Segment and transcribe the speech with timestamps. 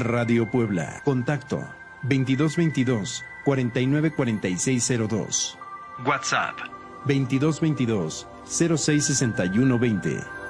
[0.00, 1.00] Radio Puebla.
[1.04, 1.64] Contacto
[2.02, 5.56] 2222 494602.
[6.04, 6.58] WhatsApp
[7.06, 10.40] 2222 066120.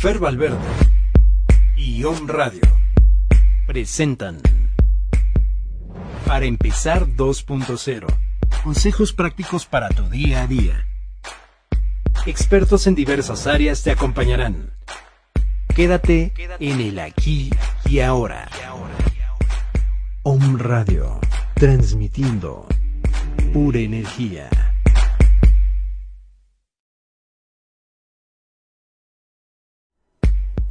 [0.00, 0.56] Fer Valverde
[1.76, 2.62] y Om Radio
[3.66, 4.40] presentan
[6.28, 8.06] para empezar 2.0.
[8.62, 10.86] Consejos prácticos para tu día a día.
[12.26, 14.74] Expertos en diversas áreas te acompañarán.
[15.74, 17.48] Quédate en el aquí
[17.86, 18.46] y ahora.
[20.22, 21.18] Om Radio,
[21.54, 22.68] transmitiendo
[23.54, 24.50] pura energía.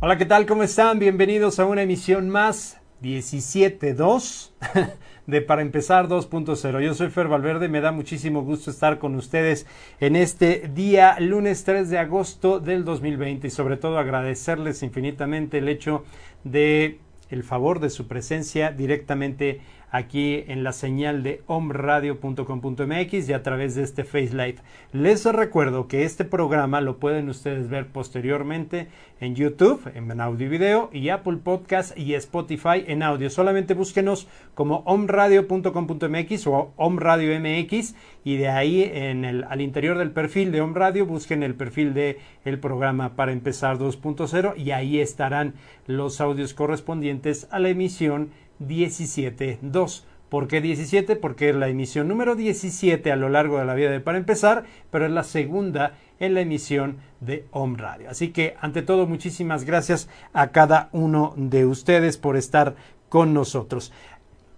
[0.02, 0.46] Hola, ¿qué tal?
[0.46, 1.00] ¿Cómo están?
[1.00, 4.52] Bienvenidos a una emisión más, 17.2
[5.28, 6.82] de Para Empezar 2.0.
[6.82, 9.68] Yo soy Fer Valverde, me da muchísimo gusto estar con ustedes
[10.00, 15.68] en este día, lunes 3 de agosto del 2020 y sobre todo agradecerles infinitamente el
[15.68, 16.06] hecho
[16.46, 17.00] de
[17.30, 19.60] el favor de su presencia directamente
[19.90, 24.58] aquí en la señal de omradio.com.mx y a través de este Face Live.
[24.92, 28.88] Les recuerdo que este programa lo pueden ustedes ver posteriormente
[29.20, 33.30] en YouTube, en audio y video, y Apple Podcast y Spotify en audio.
[33.30, 40.52] Solamente búsquenos como omradio.com.mx o omradio.mx y de ahí en el, al interior del perfil
[40.52, 45.54] de omradio busquen el perfil de el programa para empezar 2.0 y ahí estarán
[45.86, 50.04] los audios correspondientes a la emisión 17.2.
[50.30, 51.16] ¿Por qué 17?
[51.16, 54.66] Porque es la emisión número 17 a lo largo de la vida de Para Empezar,
[54.92, 58.10] pero es la segunda en la emisión de Home Radio.
[58.10, 62.76] Así que, ante todo, muchísimas gracias a cada uno de ustedes por estar
[63.08, 63.94] con nosotros.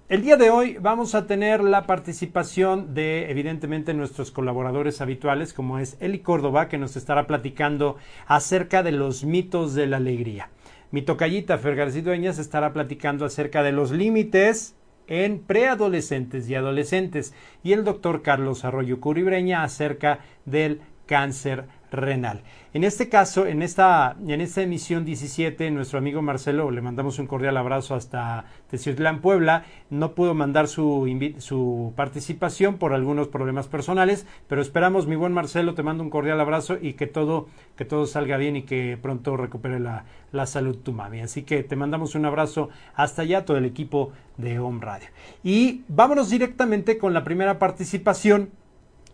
[0.10, 5.78] El día de hoy vamos a tener la participación de, evidentemente, nuestros colaboradores habituales, como
[5.78, 7.96] es Eli Córdoba, que nos estará platicando
[8.26, 10.50] acerca de los mitos de la alegría.
[10.92, 17.34] Mi tocallita Fer García Dueñas estará platicando acerca de los límites en preadolescentes y adolescentes.
[17.64, 22.42] Y el doctor Carlos Arroyo Curibreña acerca del cáncer renal.
[22.74, 27.26] En este caso, en esta, en esta emisión 17, nuestro amigo Marcelo, le mandamos un
[27.26, 31.08] cordial abrazo hasta Teciutlán, Puebla, no pudo mandar su,
[31.40, 36.40] su participación por algunos problemas personales, pero esperamos, mi buen Marcelo, te mando un cordial
[36.40, 40.78] abrazo y que todo, que todo salga bien y que pronto recupere la, la salud
[40.78, 41.22] tu mami.
[41.22, 45.08] Así que te mandamos un abrazo hasta allá, todo el equipo de Home Radio.
[45.44, 48.52] Y vámonos directamente con la primera participación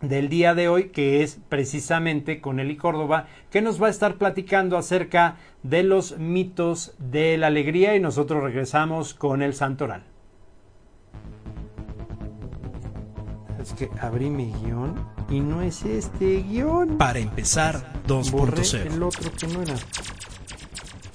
[0.00, 4.16] del día de hoy, que es precisamente con Eli Córdoba, que nos va a estar
[4.16, 10.04] platicando acerca de los mitos de la alegría y nosotros regresamos con el santoral.
[13.60, 14.94] Es que abrí mi guion
[15.28, 16.98] y no es este guion.
[16.98, 18.94] Para empezar 2.0.
[18.94, 19.74] El otro que no era.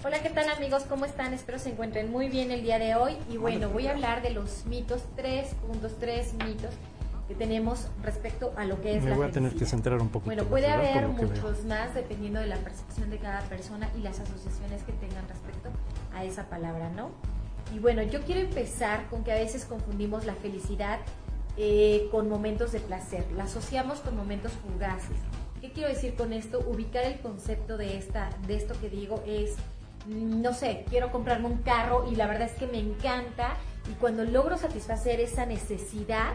[0.04, 0.83] Hola, ¿qué tal amigos?
[0.89, 1.33] ¿Cómo están?
[1.33, 3.13] Espero se encuentren muy bien el día de hoy.
[3.30, 6.72] Y bueno, voy a hablar de los mitos, tres puntos, tres mitos
[7.31, 10.10] que tenemos respecto a lo que es Me la voy a tener que centrar un
[10.10, 10.25] poquito.
[10.25, 14.83] Bueno, puede haber muchos más dependiendo de la percepción de cada persona y las asociaciones
[14.83, 15.69] que tengan respecto
[16.13, 17.12] a esa palabra, ¿no?
[17.74, 21.00] Y bueno, yo quiero empezar con que a veces confundimos la felicidad
[21.56, 25.18] eh, con momentos de placer, la asociamos con momentos fugaces.
[25.62, 26.60] ¿Qué quiero decir con esto?
[26.68, 29.56] Ubicar el concepto de, esta, de esto que digo es,
[30.06, 33.54] no sé, quiero comprarme un carro y la verdad es que me encanta
[33.89, 36.33] y cuando logro satisfacer esa necesidad,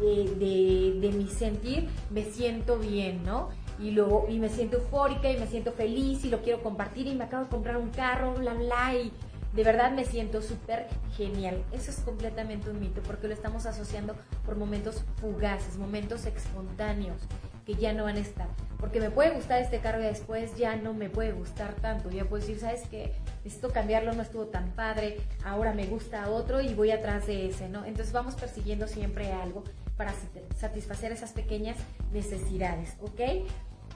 [0.00, 3.50] de, de mi sentir, me siento bien, ¿no?
[3.78, 7.14] Y, luego, y me siento eufórica y me siento feliz y lo quiero compartir y
[7.14, 9.12] me acabo de comprar un carro, bla, bla, y
[9.52, 10.86] de verdad me siento súper
[11.16, 11.62] genial.
[11.72, 17.20] Eso es completamente un mito porque lo estamos asociando por momentos fugaces, momentos espontáneos
[17.66, 18.48] que ya no van a estar.
[18.78, 22.10] Porque me puede gustar este carro y después ya no me puede gustar tanto.
[22.10, 23.12] Ya puedo decir, ¿sabes qué?
[23.44, 27.68] Necesito cambiarlo, no estuvo tan padre, ahora me gusta otro y voy atrás de ese,
[27.68, 27.84] ¿no?
[27.84, 29.62] Entonces vamos persiguiendo siempre algo
[30.02, 31.76] para sat- satisfacer esas pequeñas
[32.12, 33.46] necesidades, ¿ok?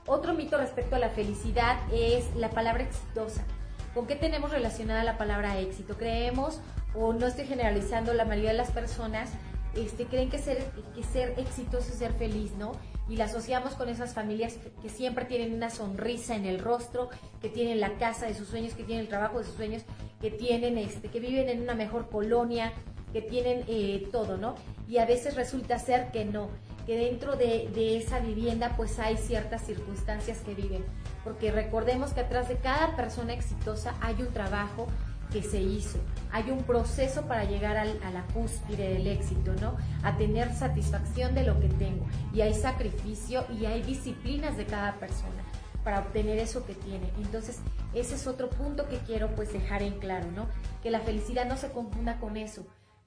[0.06, 3.42] Otro mito respecto a la felicidad es la palabra exitosa.
[3.92, 5.96] ¿Con qué tenemos relacionada la palabra éxito?
[5.96, 6.60] Creemos,
[6.94, 9.30] o no estoy generalizando, la mayoría de las personas
[9.74, 10.64] este, creen que ser,
[10.94, 12.72] que ser exitoso es ser feliz, ¿no?
[13.08, 17.08] Y la asociamos con esas familias que siempre tienen una sonrisa en el rostro,
[17.42, 19.82] que tienen la casa de sus sueños, que tienen el trabajo de sus sueños,
[20.20, 22.72] que tienen, este, que viven en una mejor colonia,
[23.16, 24.56] que tienen eh, todo, ¿no?
[24.86, 26.48] Y a veces resulta ser que no,
[26.84, 30.84] que dentro de, de esa vivienda pues hay ciertas circunstancias que viven.
[31.24, 34.86] Porque recordemos que atrás de cada persona exitosa hay un trabajo
[35.32, 35.96] que se hizo,
[36.30, 39.78] hay un proceso para llegar al- a la cúspide del éxito, ¿no?
[40.02, 42.04] A tener satisfacción de lo que tengo.
[42.34, 45.42] Y hay sacrificio y hay disciplinas de cada persona
[45.84, 47.10] para obtener eso que tiene.
[47.16, 47.60] Entonces,
[47.94, 50.48] ese es otro punto que quiero pues dejar en claro, ¿no?
[50.82, 52.66] Que la felicidad no se confunda con eso,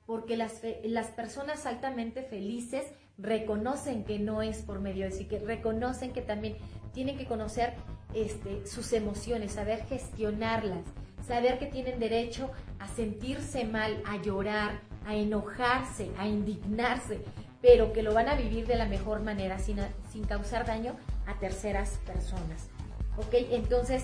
[0.09, 2.83] porque las, las personas altamente felices
[3.19, 6.57] reconocen que no es por medio de sí, que reconocen que también
[6.93, 7.75] tienen que conocer
[8.15, 10.79] este, sus emociones, saber gestionarlas,
[11.27, 17.19] saber que tienen derecho a sentirse mal, a llorar, a enojarse, a indignarse,
[17.61, 19.77] pero que lo van a vivir de la mejor manera, sin,
[20.11, 20.95] sin causar daño
[21.27, 22.67] a terceras personas.
[23.15, 23.35] ¿Ok?
[23.51, 24.03] Entonces,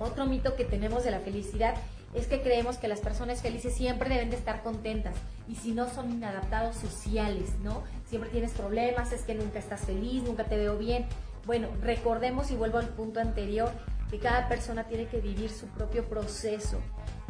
[0.00, 1.76] otro mito que tenemos de la felicidad
[2.14, 5.14] es que creemos que las personas felices siempre deben de estar contentas
[5.48, 7.82] y si no son inadaptados sociales, ¿no?
[8.06, 11.06] Siempre tienes problemas, es que nunca estás feliz, nunca te veo bien.
[11.46, 13.70] Bueno, recordemos y vuelvo al punto anterior
[14.10, 16.78] que cada persona tiene que vivir su propio proceso,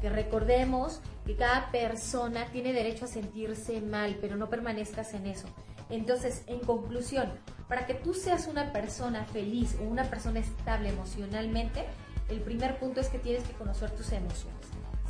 [0.00, 5.46] que recordemos que cada persona tiene derecho a sentirse mal, pero no permanezcas en eso.
[5.90, 7.30] Entonces, en conclusión,
[7.68, 11.84] para que tú seas una persona feliz o una persona estable emocionalmente,
[12.28, 14.61] el primer punto es que tienes que conocer tus emociones,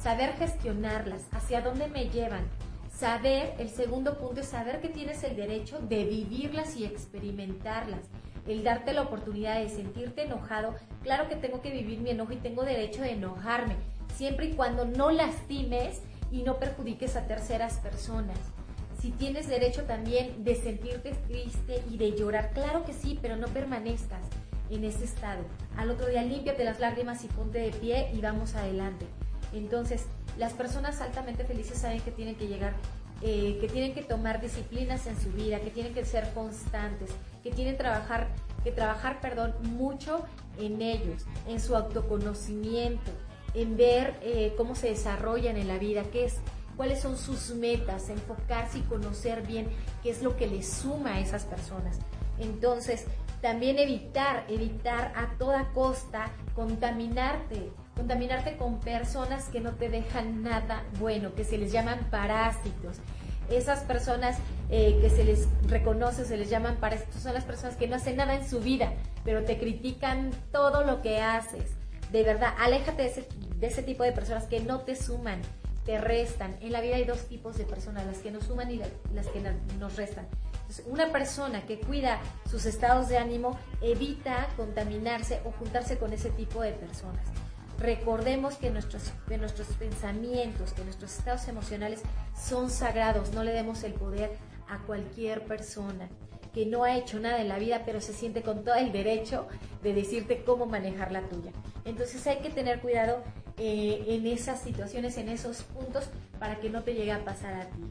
[0.03, 2.43] saber gestionarlas, hacia dónde me llevan.
[2.93, 8.01] Saber, el segundo punto es saber que tienes el derecho de vivirlas y experimentarlas.
[8.49, 10.75] El darte la oportunidad de sentirte enojado.
[11.03, 13.77] Claro que tengo que vivir mi enojo y tengo derecho de enojarme,
[14.17, 16.03] siempre y cuando no lastimes
[16.33, 18.39] y no perjudiques a terceras personas.
[19.01, 23.47] Si tienes derecho también de sentirte triste y de llorar, claro que sí, pero no
[23.49, 24.23] permanezcas
[24.71, 25.45] en ese estado.
[25.77, 29.07] Al otro día límpiate las lágrimas y ponte de pie y vamos adelante.
[29.53, 30.07] Entonces,
[30.39, 32.75] las personas altamente felices saben que tienen que llegar,
[33.21, 37.11] eh, que tienen que tomar disciplinas en su vida, que tienen que ser constantes,
[37.43, 38.29] que tienen trabajar,
[38.65, 40.25] que trabajar, perdón, mucho
[40.59, 43.11] en ellos, en su autoconocimiento,
[43.55, 46.39] en ver eh, cómo se desarrollan en la vida, qué es,
[46.77, 49.69] cuáles son sus metas, enfocarse y conocer bien
[50.03, 51.99] qué es lo que les suma a esas personas.
[52.39, 53.07] Entonces,
[53.43, 60.83] también evitar, evitar a toda costa contaminarte, contaminarte con personas que no te dejan nada
[60.99, 62.99] bueno, que se les llaman parásitos.
[63.51, 64.39] Esas personas
[64.71, 68.17] eh, que se les reconoce, se les llaman parásitos, son las personas que no hacen
[68.17, 68.93] nada en su vida,
[69.25, 71.71] pero te critican todo lo que haces.
[72.13, 75.41] De verdad, aléjate de ese, de ese tipo de personas que no te suman,
[75.85, 76.57] te restan.
[76.61, 79.27] En la vida hay dos tipos de personas, las que nos suman y la- las
[79.27, 79.43] que
[79.79, 80.27] nos restan.
[80.87, 82.21] Una persona que cuida
[82.51, 87.27] sus estados de ánimo evita contaminarse o juntarse con ese tipo de personas.
[87.83, 92.01] Recordemos que nuestros, que nuestros pensamientos, que nuestros estados emocionales
[92.41, 94.31] son sagrados, no le demos el poder
[94.69, 96.09] a cualquier persona
[96.55, 99.49] que no ha hecho nada en la vida, pero se siente con todo el derecho
[99.83, 101.51] de decirte cómo manejar la tuya.
[101.85, 103.25] Entonces hay que tener cuidado
[103.57, 106.09] eh, en esas situaciones, en esos puntos,
[106.39, 107.83] para que no te llegue a pasar a ti.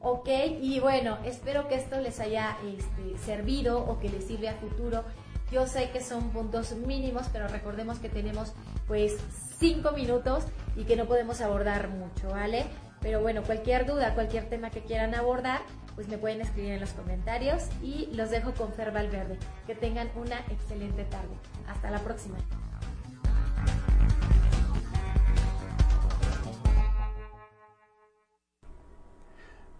[0.00, 0.28] Ok,
[0.60, 5.02] y bueno, espero que esto les haya este, servido o que les sirva a futuro.
[5.50, 8.52] Yo sé que son puntos mínimos, pero recordemos que tenemos
[8.86, 9.16] pues
[9.58, 10.44] cinco minutos
[10.76, 12.66] y que no podemos abordar mucho, ¿vale?
[13.00, 15.62] Pero bueno, cualquier duda, cualquier tema que quieran abordar,
[15.94, 19.38] pues me pueden escribir en los comentarios y los dejo con Fer Valverde.
[19.66, 21.34] Que tengan una excelente tarde.
[21.66, 22.36] Hasta la próxima.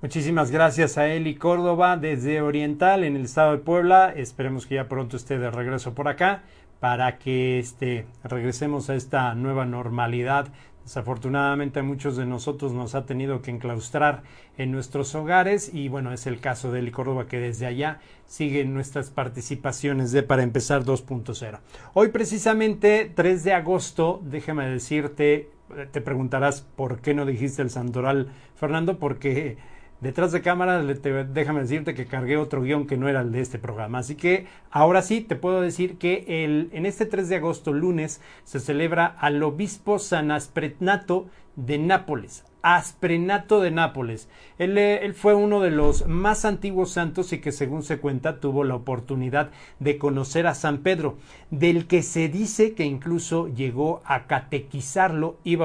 [0.03, 4.15] Muchísimas gracias a Eli Córdoba desde Oriental en el estado de Puebla.
[4.17, 6.43] Esperemos que ya pronto esté de regreso por acá
[6.81, 10.49] para que este, regresemos a esta nueva normalidad.
[10.85, 14.23] Desafortunadamente a muchos de nosotros nos ha tenido que enclaustrar
[14.57, 18.65] en nuestros hogares y bueno, es el caso de Eli Córdoba que desde allá sigue
[18.65, 21.59] nuestras participaciones de Para Empezar 2.0.
[21.93, 25.51] Hoy precisamente 3 de agosto, déjame decirte,
[25.93, 29.59] te preguntarás por qué no dijiste el santoral, Fernando, porque
[30.01, 33.59] Detrás de cámara, déjame decirte que cargué otro guion que no era el de este
[33.59, 33.99] programa.
[33.99, 38.23] Así que ahora sí te puedo decir que el, en este 3 de agosto, lunes,
[38.45, 41.27] se celebra al obispo San Aspretnato
[41.57, 42.45] de Nápoles.
[42.63, 44.29] Asprenato de Nápoles.
[44.59, 48.41] Él, eh, él, fue uno de los más antiguos santos y que según se cuenta
[48.41, 51.17] tuvo la oportunidad de conocer a San Pedro,
[51.51, 55.59] del que se dice que incluso llegó a catequizarlo y,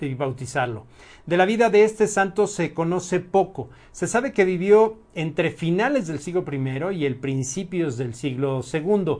[0.00, 0.86] y bautizarlo.
[1.26, 3.68] De la vida de este santo se conoce poco.
[3.92, 9.18] Se sabe que vivió entre finales del siglo I y el principios del siglo II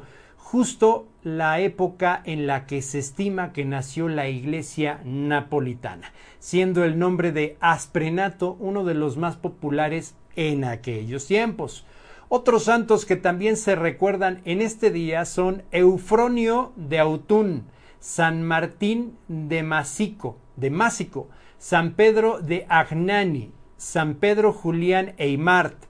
[0.50, 6.98] justo la época en la que se estima que nació la iglesia napolitana, siendo el
[6.98, 11.84] nombre de Asprenato uno de los más populares en aquellos tiempos.
[12.30, 17.64] Otros santos que también se recuerdan en este día son Eufronio de Autun,
[18.00, 21.28] San Martín de Masico, de Másico,
[21.58, 25.87] San Pedro de Agnani, San Pedro Julián Eimart,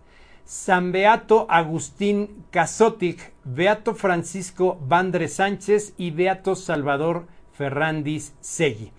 [0.48, 8.90] San Beato Agustín Casotic, Beato Francisco Vandre Sánchez y Beato Salvador Ferrandis Segui.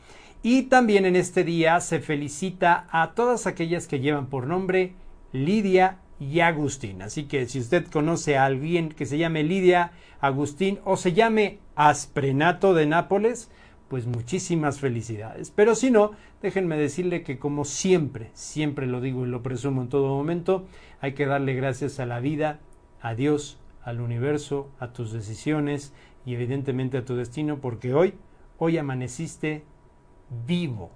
[0.43, 4.93] Y también en este día se felicita a todas aquellas que llevan por nombre
[5.31, 7.01] Lidia y Agustín.
[7.01, 9.91] Así que si usted conoce a alguien que se llame Lidia,
[10.21, 13.49] Agustín o se llame Asprenato de Nápoles,
[13.89, 15.51] pues muchísimas felicidades.
[15.53, 19.89] Pero si no, déjenme decirle que como siempre, siempre lo digo y lo presumo en
[19.89, 20.65] todo momento,
[21.01, 22.59] hay que darle gracias a la vida,
[23.01, 25.93] a Dios, al universo, a tus decisiones
[26.25, 28.13] y evidentemente a tu destino, porque hoy,
[28.57, 29.63] hoy amaneciste
[30.45, 30.91] vivo,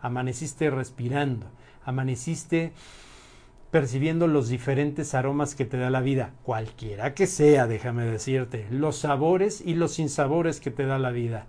[0.00, 1.46] amaneciste respirando,
[1.84, 2.72] amaneciste
[3.70, 8.96] percibiendo los diferentes aromas que te da la vida, cualquiera que sea, déjame decirte, los
[8.96, 11.46] sabores y los sinsabores que te da la vida.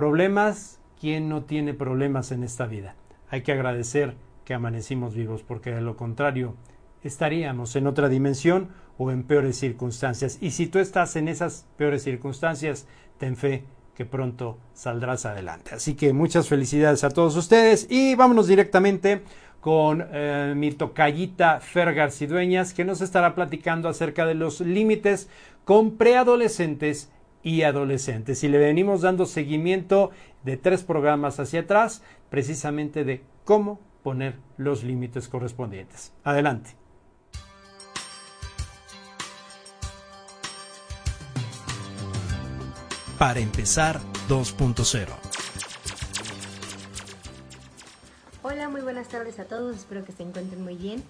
[0.00, 2.94] Problemas, ¿quién no tiene problemas en esta vida?
[3.28, 4.14] Hay que agradecer
[4.46, 6.54] que amanecimos vivos, porque de lo contrario
[7.02, 10.38] estaríamos en otra dimensión o en peores circunstancias.
[10.40, 12.86] Y si tú estás en esas peores circunstancias,
[13.18, 13.64] ten fe
[13.94, 15.74] que pronto saldrás adelante.
[15.74, 19.20] Así que muchas felicidades a todos ustedes y vámonos directamente
[19.60, 21.94] con eh, mi tocallita Fer
[22.74, 25.28] que nos estará platicando acerca de los límites
[25.66, 27.10] con preadolescentes
[27.42, 28.44] y adolescentes.
[28.44, 30.10] Y le venimos dando seguimiento
[30.44, 36.12] de tres programas hacia atrás, precisamente de cómo poner los límites correspondientes.
[36.24, 36.76] Adelante.
[43.18, 45.08] Para empezar 2.0.
[48.42, 51.02] Hola, muy buenas tardes a todos, espero que se encuentren muy bien.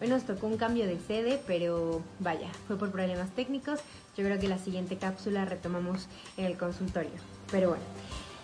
[0.00, 3.80] Hoy nos tocó un cambio de sede, pero vaya, fue por problemas técnicos.
[4.18, 7.12] Yo creo que la siguiente cápsula retomamos en el consultorio.
[7.52, 7.84] Pero bueno.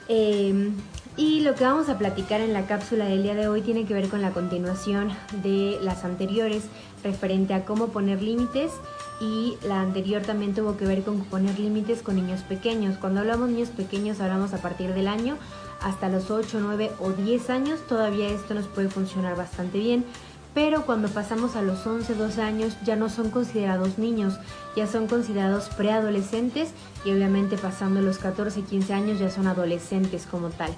[0.07, 0.73] Em,
[1.17, 3.95] y lo que vamos a platicar en la cápsula del día de hoy tiene que
[3.95, 5.11] ver con la continuación
[5.43, 6.65] de las anteriores
[7.03, 8.71] referente a cómo poner límites
[9.21, 12.97] y la anterior también tuvo que ver con poner límites con niños pequeños.
[12.99, 15.39] Cuando hablamos niños pequeños hablamos a partir del año
[15.81, 17.81] hasta los 8, 9 o 10 años.
[17.89, 20.05] Todavía esto nos puede funcionar bastante bien
[20.55, 24.39] pero cuando pasamos a los 11, 12 años ya no son considerados niños,
[24.77, 26.71] ya son considerados preadolescentes
[27.05, 30.71] y obviamente pasando los 14, 15 años ya son adolescentes como tal.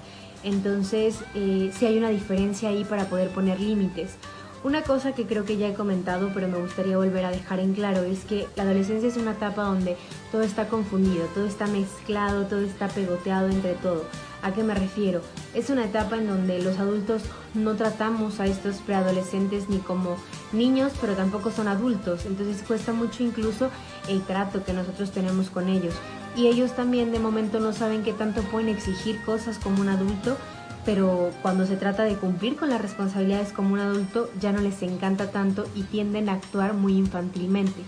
[0.43, 4.15] Entonces, eh, sí hay una diferencia ahí para poder poner límites.
[4.63, 7.73] Una cosa que creo que ya he comentado, pero me gustaría volver a dejar en
[7.73, 9.95] claro, es que la adolescencia es una etapa donde
[10.31, 14.03] todo está confundido, todo está mezclado, todo está pegoteado entre todo.
[14.41, 15.21] ¿A qué me refiero?
[15.53, 20.15] Es una etapa en donde los adultos no tratamos a estos preadolescentes ni como
[20.51, 22.25] niños, pero tampoco son adultos.
[22.25, 23.69] Entonces cuesta mucho incluso
[24.07, 25.95] el trato que nosotros tenemos con ellos.
[26.35, 30.37] Y ellos también de momento no saben qué tanto pueden exigir cosas como un adulto,
[30.85, 34.81] pero cuando se trata de cumplir con las responsabilidades como un adulto ya no les
[34.83, 37.81] encanta tanto y tienden a actuar muy infantilmente.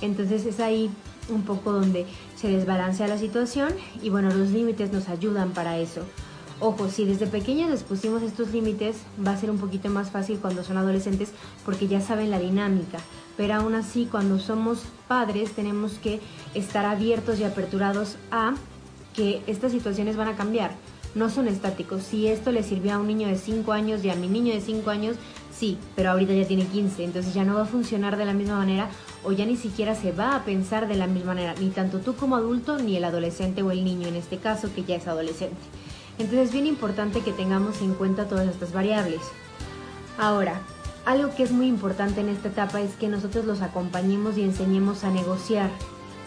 [0.00, 0.90] Entonces es ahí
[1.28, 2.06] un poco donde
[2.36, 6.02] se desbalancea la situación y bueno, los límites nos ayudan para eso.
[6.58, 10.38] Ojo, si desde pequeños les pusimos estos límites, va a ser un poquito más fácil
[10.38, 11.32] cuando son adolescentes
[11.66, 12.98] porque ya saben la dinámica.
[13.36, 16.20] pero aún así cuando somos padres tenemos que
[16.54, 18.54] estar abiertos y aperturados a
[19.14, 20.70] que estas situaciones van a cambiar.
[21.14, 22.02] No son estáticos.
[22.02, 24.60] Si esto le sirvió a un niño de 5 años y a mi niño de
[24.60, 25.16] 5 años,
[25.50, 28.56] sí, pero ahorita ya tiene 15, entonces ya no va a funcionar de la misma
[28.56, 28.90] manera
[29.26, 32.14] o ya ni siquiera se va a pensar de la misma manera, ni tanto tú
[32.14, 35.56] como adulto, ni el adolescente o el niño en este caso que ya es adolescente.
[36.18, 39.20] Entonces es bien importante que tengamos en cuenta todas estas variables.
[40.16, 40.60] Ahora,
[41.04, 45.02] algo que es muy importante en esta etapa es que nosotros los acompañemos y enseñemos
[45.02, 45.70] a negociar.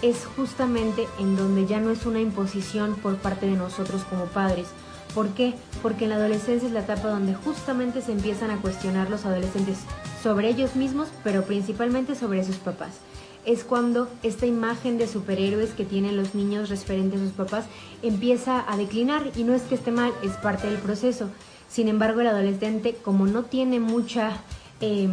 [0.01, 4.68] Es justamente en donde ya no es una imposición por parte de nosotros como padres.
[5.15, 5.56] ¿Por qué?
[5.82, 9.79] Porque en la adolescencia es la etapa donde justamente se empiezan a cuestionar los adolescentes
[10.21, 12.99] sobre ellos mismos, pero principalmente sobre sus papás.
[13.45, 17.65] Es cuando esta imagen de superhéroes que tienen los niños referentes a sus papás
[18.03, 21.29] empieza a declinar y no es que esté mal, es parte del proceso.
[21.69, 24.41] Sin embargo, el adolescente, como no tiene mucha
[24.81, 25.11] em,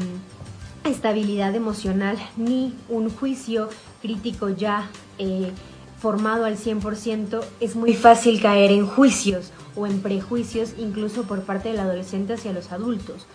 [0.84, 3.68] estabilidad emocional ni un juicio
[4.02, 5.52] crítico ya eh,
[6.00, 11.68] formado al 100%, es muy fácil caer en juicios o en prejuicios incluso por parte
[11.68, 13.26] del adolescente hacia los adultos.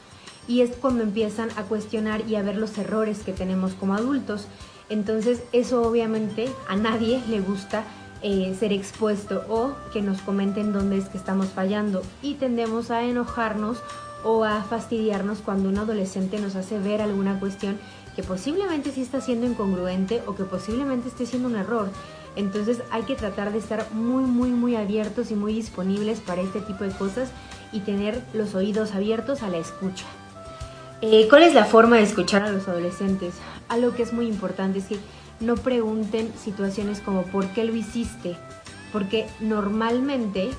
[0.52, 4.48] Y es cuando empiezan a cuestionar y a ver los errores que tenemos como adultos.
[4.90, 7.86] Entonces eso obviamente a nadie le gusta
[8.22, 13.04] eh, ser expuesto o que nos comenten dónde es que estamos fallando y tendemos a
[13.04, 13.78] enojarnos
[14.26, 17.80] o a fastidiarnos cuando un adolescente nos hace ver alguna cuestión
[18.18, 21.90] que posiblemente sí está siendo incongruente o que posiblemente esté siendo un error.
[22.36, 26.60] Entonces hay que tratar de estar muy, muy, muy abiertos y muy disponibles para este
[26.60, 27.32] tipo de cosas
[27.72, 30.06] y tener los oídos abiertos a la escucha.
[31.04, 33.34] Eh, ¿Cuál es la forma de escuchar a los adolescentes?
[33.70, 34.98] Algo que es muy importante es que
[35.40, 38.38] no pregunten situaciones como ¿por qué lo hiciste?
[38.94, 40.52] Porque normalmente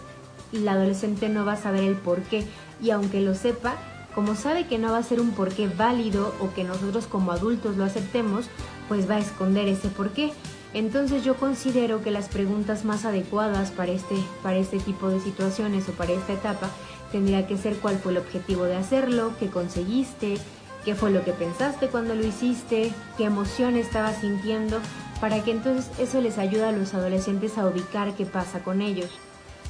[0.50, 2.44] la adolescente no va a saber el por qué
[2.82, 3.76] y aunque lo sepa,
[4.16, 7.76] como sabe que no va a ser un porqué válido o que nosotros como adultos
[7.76, 8.46] lo aceptemos,
[8.88, 10.32] pues va a esconder ese porqué.
[10.74, 15.88] Entonces yo considero que las preguntas más adecuadas para este, para este tipo de situaciones
[15.88, 16.68] o para esta etapa
[17.12, 20.38] tendría que ser cuál fue el objetivo de hacerlo, qué conseguiste,
[20.84, 24.78] qué fue lo que pensaste cuando lo hiciste, qué emoción estabas sintiendo,
[25.20, 29.10] para que entonces eso les ayude a los adolescentes a ubicar qué pasa con ellos.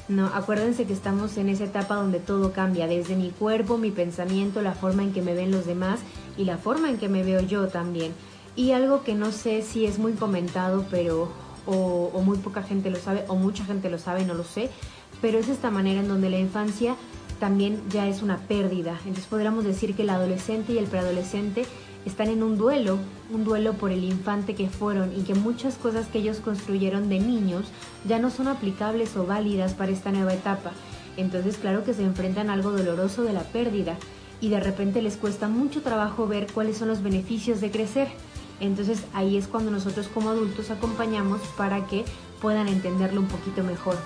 [0.09, 4.61] No, acuérdense que estamos en esa etapa donde todo cambia, desde mi cuerpo, mi pensamiento,
[4.61, 5.99] la forma en que me ven los demás
[6.37, 8.13] y la forma en que me veo yo también.
[8.55, 11.29] Y algo que no sé si es muy comentado, pero
[11.65, 14.69] o, o muy poca gente lo sabe, o mucha gente lo sabe, no lo sé,
[15.21, 16.95] pero es esta manera en donde la infancia
[17.43, 18.97] también ya es una pérdida.
[18.99, 21.65] Entonces podríamos decir que el adolescente y el preadolescente
[22.05, 22.97] están en un duelo,
[23.33, 27.19] un duelo por el infante que fueron y que muchas cosas que ellos construyeron de
[27.19, 27.65] niños
[28.07, 30.71] ya no son aplicables o válidas para esta nueva etapa.
[31.17, 33.97] Entonces claro que se enfrentan a algo doloroso de la pérdida
[34.39, 38.07] y de repente les cuesta mucho trabajo ver cuáles son los beneficios de crecer.
[38.61, 42.05] Entonces ahí es cuando nosotros como adultos acompañamos para que
[42.41, 43.97] puedan entenderlo un poquito mejor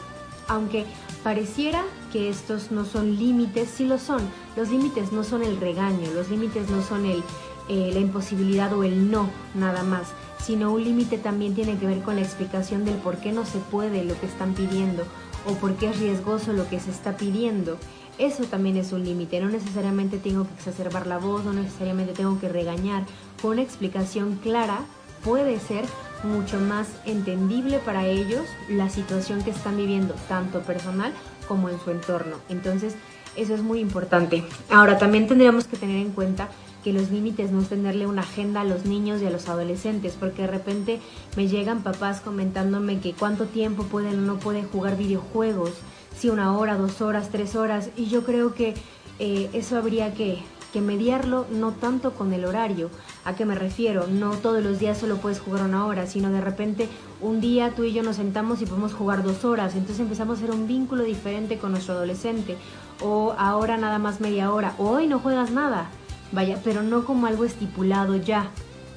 [0.48, 0.86] aunque
[1.28, 4.22] pareciera que estos no son límites, sí lo son.
[4.56, 7.22] Los límites no son el regaño, los límites no son el,
[7.68, 10.08] eh, la imposibilidad o el no, nada más,
[10.42, 13.58] sino un límite también tiene que ver con la explicación del por qué no se
[13.58, 15.04] puede lo que están pidiendo
[15.46, 17.78] o por qué es riesgoso lo que se está pidiendo.
[18.18, 22.40] Eso también es un límite, no necesariamente tengo que exacerbar la voz, no necesariamente tengo
[22.40, 23.06] que regañar.
[23.42, 24.86] Con una explicación clara
[25.26, 25.84] puede ser
[26.24, 31.14] mucho más entendible para ellos la situación que están viviendo, tanto personal
[31.48, 32.38] como en su entorno.
[32.50, 32.96] Entonces,
[33.36, 34.44] eso es muy importante.
[34.70, 36.50] Ahora, también tendríamos que tener en cuenta
[36.84, 40.16] que los límites no es tenerle una agenda a los niños y a los adolescentes,
[40.20, 41.00] porque de repente
[41.36, 45.72] me llegan papás comentándome que cuánto tiempo pueden o no pueden jugar videojuegos,
[46.18, 48.74] si una hora, dos horas, tres horas, y yo creo que
[49.20, 50.40] eh, eso habría que
[50.82, 52.90] mediarlo no tanto con el horario.
[53.26, 54.08] ¿A qué me refiero?
[54.08, 56.90] No todos los días solo puedes jugar una hora, sino de repente
[57.22, 59.76] un día tú y yo nos sentamos y podemos jugar dos horas.
[59.76, 62.58] Entonces empezamos a hacer un vínculo diferente con nuestro adolescente.
[63.02, 64.74] O ahora nada más media hora.
[64.78, 65.90] O hoy no juegas nada.
[66.32, 68.50] Vaya, pero no como algo estipulado ya.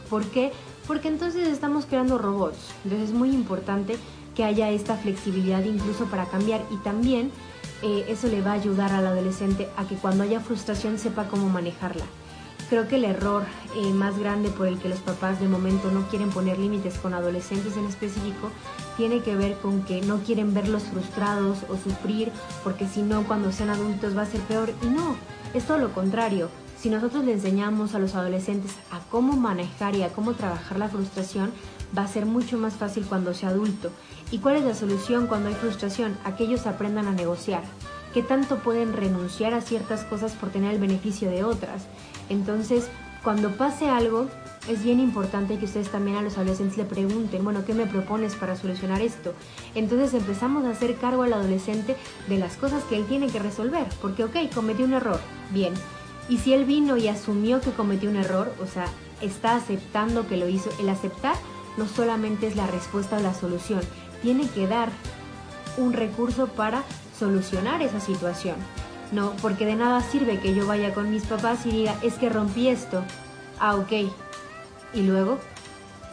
[0.08, 0.52] ¿Por qué?
[0.86, 2.72] Porque entonces estamos creando robots.
[2.84, 3.96] Entonces es muy importante
[4.34, 7.30] que haya esta flexibilidad incluso para cambiar y también
[7.82, 11.48] eh, eso le va a ayudar al adolescente a que cuando haya frustración sepa cómo
[11.48, 12.04] manejarla.
[12.68, 16.06] Creo que el error eh, más grande por el que los papás de momento no
[16.08, 18.50] quieren poner límites con adolescentes en específico
[18.96, 22.30] tiene que ver con que no quieren verlos frustrados o sufrir
[22.62, 25.16] porque si no cuando sean adultos va a ser peor y no,
[25.52, 26.48] es todo lo contrario.
[26.78, 30.88] Si nosotros le enseñamos a los adolescentes a cómo manejar y a cómo trabajar la
[30.88, 31.50] frustración,
[31.96, 33.90] va a ser mucho más fácil cuando sea adulto.
[34.31, 36.16] ¿Y cuál es la solución cuando hay frustración?
[36.24, 37.62] A que ellos aprendan a negociar.
[38.14, 41.85] ¿Qué tanto pueden renunciar a ciertas cosas por tener el beneficio de otras?
[42.29, 42.88] Entonces,
[43.22, 44.29] cuando pase algo,
[44.68, 48.35] es bien importante que ustedes también a los adolescentes le pregunten, bueno, ¿qué me propones
[48.35, 49.35] para solucionar esto?
[49.74, 51.96] Entonces empezamos a hacer cargo al adolescente
[52.29, 55.74] de las cosas que él tiene que resolver, porque ok, cometió un error, bien.
[56.29, 58.87] Y si él vino y asumió que cometió un error, o sea,
[59.20, 61.35] está aceptando que lo hizo, el aceptar
[61.76, 63.80] no solamente es la respuesta o la solución,
[64.22, 64.90] tiene que dar
[65.76, 66.83] un recurso para
[67.18, 68.56] solucionar esa situación.
[69.12, 72.28] No, porque de nada sirve que yo vaya con mis papás y diga, es que
[72.28, 73.02] rompí esto.
[73.59, 73.92] Ah, ok.
[74.94, 75.38] Y luego,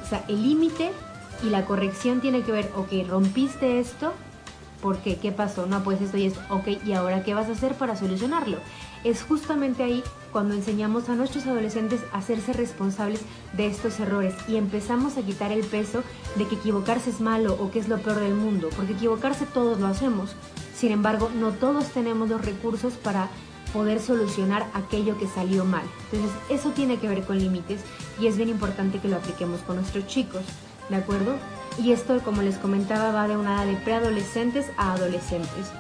[0.04, 0.92] o sea, el límite
[1.44, 4.14] y la corrección tiene que ver, ok, rompiste esto,
[4.82, 5.18] ¿por qué?
[5.18, 5.68] ¿Qué pasó?
[5.68, 6.40] No, pues esto y esto.
[6.50, 8.58] Ok, ¿y ahora qué vas a hacer para solucionarlo?
[9.08, 13.22] Es justamente ahí cuando enseñamos a nuestros adolescentes a hacerse responsables
[13.54, 16.04] de estos errores y empezamos a quitar el peso
[16.36, 19.80] de que equivocarse es malo o que es lo peor del mundo, porque equivocarse todos
[19.80, 20.36] lo hacemos.
[20.76, 23.30] Sin embargo, no todos tenemos los recursos para
[23.72, 25.84] poder solucionar aquello que salió mal.
[26.12, 27.80] Entonces, eso tiene que ver con límites
[28.20, 30.42] y es bien importante que lo apliquemos con nuestros chicos,
[30.90, 31.38] ¿de acuerdo?
[31.82, 35.72] Y esto, como les comentaba, va de una edad de preadolescentes a adolescentes.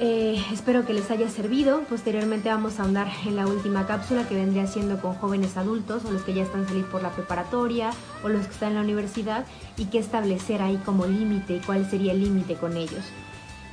[0.00, 1.82] Eh, espero que les haya servido.
[1.82, 6.10] Posteriormente vamos a ahondar en la última cápsula que vendría siendo con jóvenes adultos o
[6.10, 7.90] los que ya están salidos por la preparatoria
[8.24, 11.88] o los que están en la universidad y qué establecer ahí como límite y cuál
[11.88, 13.04] sería el límite con ellos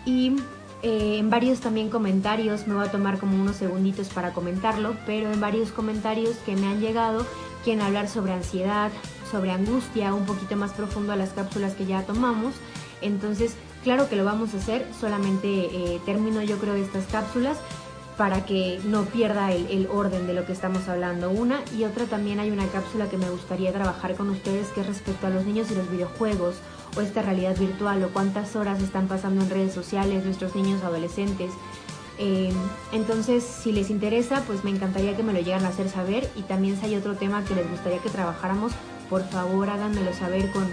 [0.06, 0.36] y
[0.84, 5.32] eh, en varios también comentarios, me voy a tomar como unos segunditos para comentarlo, pero
[5.32, 7.26] en varios comentarios que me han llegado
[7.64, 8.92] quieren hablar sobre ansiedad,
[9.30, 12.56] sobre angustia, un poquito más profundo a las cápsulas que ya tomamos.
[13.02, 17.58] Entonces, claro que lo vamos a hacer, solamente eh, termino yo creo estas cápsulas
[18.18, 21.32] para que no pierda el, orden de lo que estamos hablando.
[21.32, 24.88] Una y otra también hay una cápsula que me gustaría trabajar con ustedes que es
[24.88, 26.56] respecto a los niños y los videojuegos
[26.96, 31.52] o esta realidad virtual o cuántas horas están pasando en redes sociales nuestros niños adolescentes.
[32.20, 32.54] Eh,
[32.92, 36.44] entonces, si les interesa, pues me encantaría que me lo llegan a hacer saber y
[36.44, 38.74] también si hay otro tema que les gustaría que trabajáramos,
[39.10, 40.68] por favor háganmelo saber con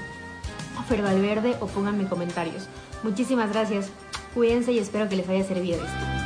[0.86, 2.68] Fer Valverde o pónganme comentarios.
[3.02, 3.90] Muchísimas gracias,
[4.34, 6.18] cuídense y espero que les haya servido esto.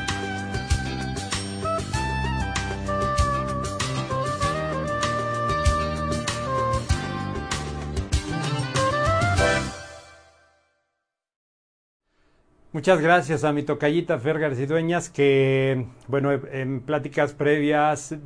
[12.73, 18.17] Muchas gracias a mi tocallita Fer Dueñas, que, bueno, en pláticas previas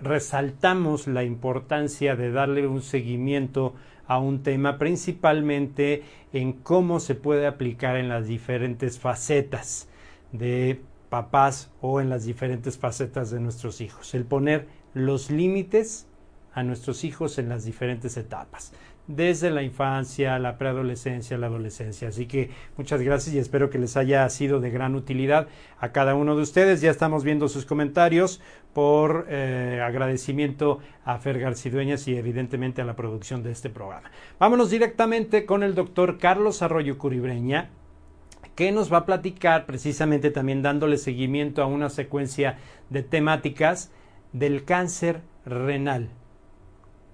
[0.00, 3.74] resaltamos la importancia de darle un seguimiento
[4.06, 9.88] a un tema, principalmente en cómo se puede aplicar en las diferentes facetas
[10.32, 14.14] de papás o en las diferentes facetas de nuestros hijos.
[14.14, 16.06] El poner los límites
[16.52, 18.72] a nuestros hijos en las diferentes etapas
[19.08, 22.08] desde la infancia, la preadolescencia, la adolescencia.
[22.08, 26.14] Así que muchas gracias y espero que les haya sido de gran utilidad a cada
[26.14, 26.80] uno de ustedes.
[26.80, 28.40] Ya estamos viendo sus comentarios
[28.72, 34.10] por eh, agradecimiento a Fer Garcidueñas y evidentemente a la producción de este programa.
[34.38, 37.70] Vámonos directamente con el doctor Carlos Arroyo Curibreña
[38.54, 43.92] que nos va a platicar precisamente también dándole seguimiento a una secuencia de temáticas
[44.32, 46.08] del cáncer renal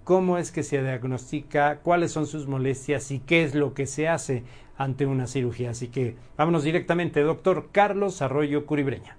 [0.04, 4.08] cómo es que se diagnostica, cuáles son sus molestias y qué es lo que se
[4.08, 4.44] hace
[4.76, 5.70] ante una cirugía.
[5.70, 9.16] Así que vámonos directamente, doctor Carlos Arroyo Curibreña.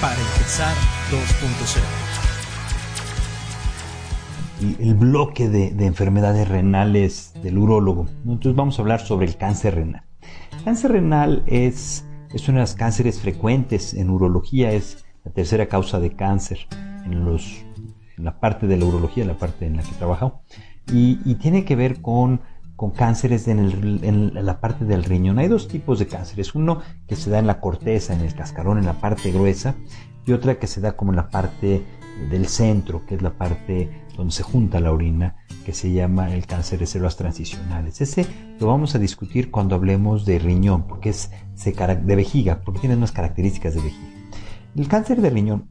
[0.00, 0.74] Para empezar
[1.10, 1.80] 2.0.
[4.80, 8.06] El, bloque de, enfermedades renales del urólogo.
[8.24, 10.04] Entonces vamos a hablar sobre el cáncer renal.
[10.56, 15.66] El cáncer renal es, es uno de los cánceres frecuentes en urología, es la tercera
[15.66, 16.66] causa de cáncer
[17.04, 17.64] en, los,
[18.16, 20.42] en la parte de la urología, la parte en la que he trabajado,
[20.92, 22.40] y, tiene que ver con,
[22.76, 23.58] con cánceres en,
[24.02, 25.38] en, la parte del riñón.
[25.38, 28.78] Hay dos tipos de cánceres, uno que se da en la corteza, en el cascarón,
[28.78, 29.76] en la parte gruesa,
[30.26, 31.84] y otra que se da como en la parte
[32.30, 36.46] del centro, que es la parte donde se junta la orina, que se llama el
[36.46, 38.00] cáncer de células transicionales.
[38.00, 38.26] Ese
[38.60, 41.30] lo vamos a discutir cuando hablemos de riñón, porque es
[41.64, 44.21] de vejiga, porque tiene unas características de vejiga.
[44.74, 45.68] El cáncer de riñón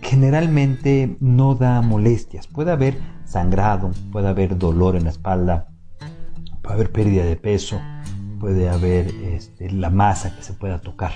[0.00, 2.46] generalmente no da molestias.
[2.46, 5.68] Puede haber sangrado, puede haber dolor en la espalda,
[6.62, 7.80] puede haber pérdida de peso,
[8.38, 11.12] puede haber este, la masa que se pueda tocar.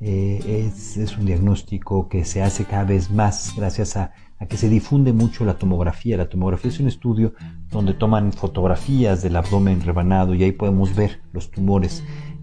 [0.00, 4.12] Eh, es, un diagnóstico que se hace cada vez más gracias a,
[4.48, 6.16] que se difunde mucho la tomografía.
[6.16, 7.34] La tomografía es un estudio
[7.70, 12.02] donde toman fotografías del abdomen rebanado y ahí podemos ver los tumores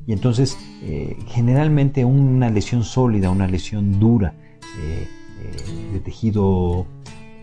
[0.10, 4.34] y entonces, eh, generalmente una lesión sólida, una lesión dura
[4.80, 5.08] eh,
[5.39, 6.88] eh, de tejido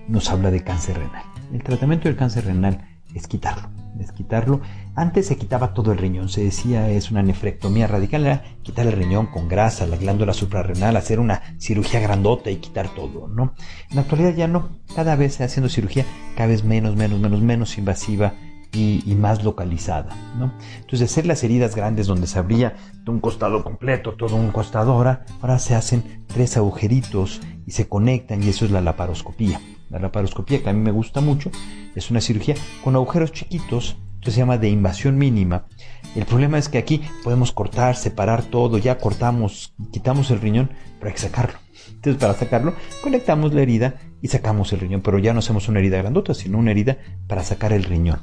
[0.09, 1.22] nos habla de cáncer renal.
[1.52, 3.68] El tratamiento del cáncer renal es quitarlo.
[4.00, 4.62] es quitarlo.
[4.96, 8.94] Antes se quitaba todo el riñón, se decía es una nefrectomía radical, era quitar el
[8.94, 13.55] riñón con grasa, la glándula suprarrenal, hacer una cirugía grandota y quitar todo, ¿no?
[13.90, 17.79] En la actualidad ya no, cada vez haciendo cirugía cada vez menos, menos, menos, menos
[17.79, 18.35] invasiva
[18.72, 20.52] y, más localizada, ¿no?
[20.81, 24.92] Entonces, hacer las heridas grandes donde se abría de un costado completo, todo un costado,
[24.92, 25.24] ahora,
[25.59, 29.61] se hacen tres agujeritos y se conectan y eso es la laparoscopía.
[29.90, 31.50] La laparoscopía, que a mí me gusta mucho,
[31.94, 35.66] es una cirugía con agujeros chiquitos, esto se llama de invasión mínima.
[36.14, 41.09] El problema es que aquí podemos cortar, separar todo, ya cortamos, quitamos el riñón, pero
[41.09, 41.59] hay que sacarlo.
[41.90, 45.79] Entonces, para sacarlo, conectamos la herida y sacamos el riñón, pero ya no hacemos una
[45.79, 48.20] herida grandota, sino una herida para sacar el riñón.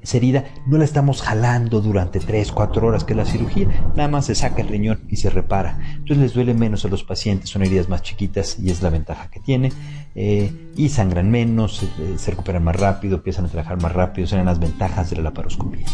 [0.00, 4.08] Esa herida no la estamos jalando durante 3, 4 horas que es la cirugía, nada
[4.08, 5.80] más se saca el riñón y se repara.
[5.96, 9.28] Entonces les duele menos a los pacientes, son heridas más chiquitas y es la ventaja
[9.30, 9.72] que tiene.
[10.14, 14.44] Eh, y sangran menos, eh, se recuperan más rápido, empiezan a trabajar más rápido, son
[14.44, 15.86] las ventajas de la laparoscopia.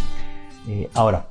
[0.68, 1.31] Eh, ahora,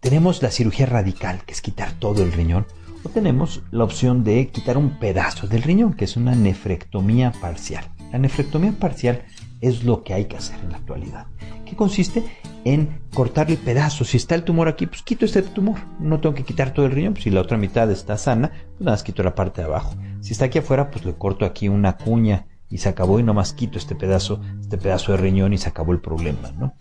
[0.00, 2.66] tenemos la cirugía radical, que es quitar todo el riñón,
[3.08, 7.84] tenemos la opción de quitar un pedazo del riñón, que es una nefrectomía parcial.
[8.12, 9.22] La nefrectomía parcial
[9.60, 11.26] es lo que hay que hacer en la actualidad.
[11.64, 12.24] ¿Qué consiste?
[12.64, 14.08] En cortarle pedazos.
[14.08, 15.78] Si está el tumor aquí, pues quito este tumor.
[15.98, 17.14] No tengo que quitar todo el riñón.
[17.14, 19.94] Pues si la otra mitad está sana, pues nada más quito la parte de abajo.
[20.20, 23.52] Si está aquí afuera, pues le corto aquí una cuña y se acabó y nomás
[23.52, 26.74] quito este pedazo, este pedazo de riñón y se acabó el problema, ¿no?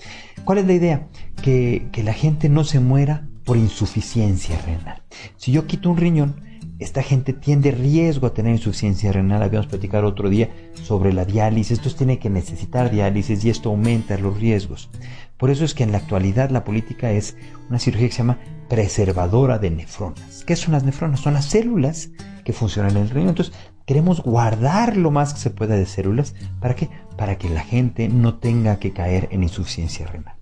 [0.44, 1.08] ¿Cuál es la idea?
[1.42, 5.02] Que, que la gente no se muera por insuficiencia renal.
[5.38, 6.42] Si yo quito un riñón,
[6.80, 9.42] esta gente tiende riesgo a tener insuficiencia renal.
[9.42, 11.72] Habíamos platicado otro día sobre la diálisis.
[11.72, 14.90] Estos tienen que necesitar diálisis y esto aumenta los riesgos.
[15.38, 17.38] Por eso es que en la actualidad la política es
[17.70, 20.44] una cirugía que se llama preservadora de nefronas.
[20.46, 21.22] ¿Qué son las nefronas?
[21.22, 22.10] Son las células
[22.44, 23.30] que funcionan en el riñón.
[23.30, 23.56] Entonces
[23.86, 26.36] queremos guardar lo más que se pueda de células.
[26.60, 26.90] ¿Para qué?
[27.16, 30.36] Para que la gente no tenga que caer en insuficiencia renal.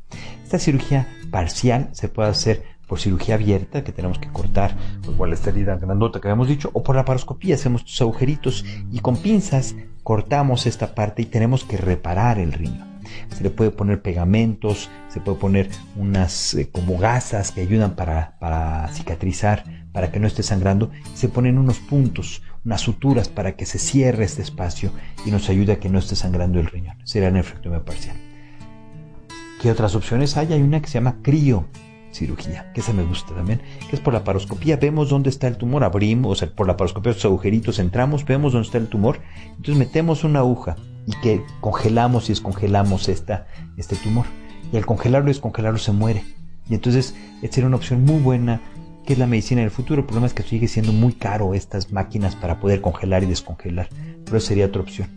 [0.44, 5.50] Esta cirugía parcial se puede hacer por cirugía abierta, que tenemos que cortar, igual esta
[5.50, 9.76] herida grandota que habíamos dicho, o por la paroscopía, hacemos estos agujeritos y con pinzas
[10.04, 12.96] cortamos esta parte y tenemos que reparar el riñón.
[13.36, 18.38] Se le puede poner pegamentos, se puede poner unas eh, como gasas que ayudan para,
[18.40, 20.92] para cicatrizar, para que no esté sangrando.
[21.14, 24.92] Se ponen unos puntos, unas suturas para que se cierre este espacio
[25.26, 26.98] y nos ayude a que no esté sangrando el riñón.
[27.16, 28.18] Una nefrectomía parcial.
[29.62, 30.54] ¿Qué otras opciones hay?
[30.54, 31.66] Hay una que se llama crío
[32.16, 35.58] cirugía, que esa me gusta también, que es por la paroscopía, vemos dónde está el
[35.58, 39.20] tumor, abrimos, o sea, por la paroscopía, los agujeritos, entramos, vemos dónde está el tumor,
[39.50, 40.76] entonces metemos una aguja
[41.06, 43.48] y que congelamos y descongelamos esta,
[43.78, 44.26] este tumor.
[44.72, 46.24] Y al congelarlo y descongelarlo se muere.
[46.70, 48.62] Y entonces, esta una opción muy buena,
[49.06, 50.02] que es la medicina del futuro.
[50.02, 53.90] El problema es que sigue siendo muy caro estas máquinas para poder congelar y descongelar,
[54.26, 55.10] pero sería otra opción.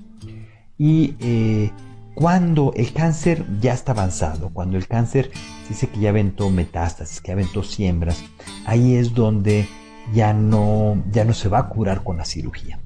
[0.77, 1.71] Y eh,
[2.19, 5.31] cuando el cáncer ya está avanzado, cuando el cáncer
[5.69, 8.25] dice que ya aventó metástasis, que aventó siembras,
[8.67, 9.69] ahí es donde
[10.13, 12.81] ya no, ya no se va a curar con la cirugía.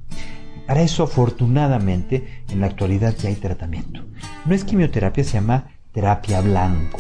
[0.67, 4.05] Para eso, afortunadamente, en la actualidad ya hay tratamiento.
[4.45, 6.99] No es quimioterapia, se llama terapia blanco.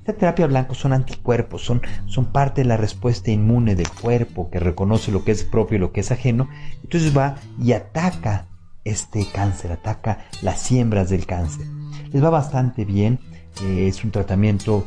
[0.00, 4.58] Esta terapia blanco son anticuerpos, son, son parte de la respuesta inmune del cuerpo que
[4.58, 6.48] reconoce lo que es propio y lo que es ajeno.
[6.82, 8.48] Entonces va y ataca
[8.90, 11.66] este cáncer, ataca las siembras del cáncer.
[12.12, 13.20] Les va bastante bien,
[13.62, 14.86] eh, es un tratamiento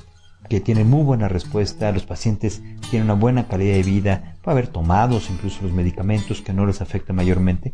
[0.49, 4.67] que tiene muy buena respuesta, los pacientes tienen una buena calidad de vida, puede haber
[4.67, 7.73] tomados incluso los medicamentos que no les afecta mayormente.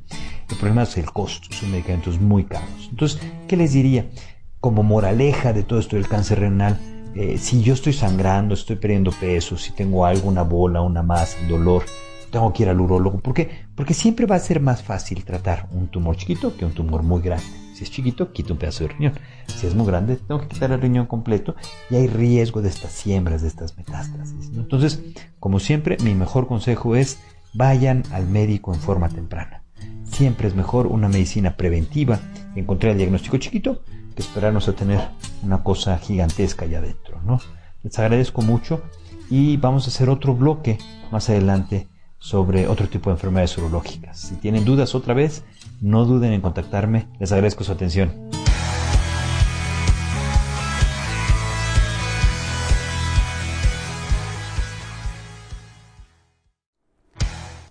[0.50, 2.88] El problema es el costo, son medicamentos muy caros.
[2.90, 4.10] Entonces, ¿qué les diría?
[4.60, 6.80] Como moraleja de todo esto del cáncer renal,
[7.16, 11.84] eh, si yo estoy sangrando, estoy perdiendo peso, si tengo alguna bola, una masa, dolor,
[12.32, 13.20] tengo que ir al urólogo.
[13.20, 13.66] ¿Por qué?
[13.76, 17.22] Porque siempre va a ser más fácil tratar un tumor chiquito que un tumor muy
[17.22, 17.46] grande.
[17.74, 19.14] Si es chiquito, quito un pedazo de riñón.
[19.48, 21.56] Si es muy grande, tengo que quitar el riñón completo
[21.90, 24.50] y hay riesgo de estas siembras, de estas metástasis.
[24.56, 25.02] Entonces,
[25.40, 27.20] como siempre, mi mejor consejo es
[27.54, 29.64] vayan al médico en forma temprana.
[30.06, 32.20] Siempre es mejor una medicina preventiva,
[32.56, 33.84] encontrar el diagnóstico chiquito,
[34.16, 35.00] que esperarnos a tener
[35.44, 37.22] una cosa gigantesca allá adentro.
[37.24, 37.40] ¿no?
[37.84, 38.82] Les agradezco mucho
[39.30, 40.80] y vamos a hacer otro bloque
[41.12, 41.88] más adelante
[42.28, 44.20] sobre otro tipo de enfermedades urológicas.
[44.20, 45.46] Si tienen dudas otra vez,
[45.80, 47.08] no duden en contactarme.
[47.20, 48.12] Les agradezco su atención.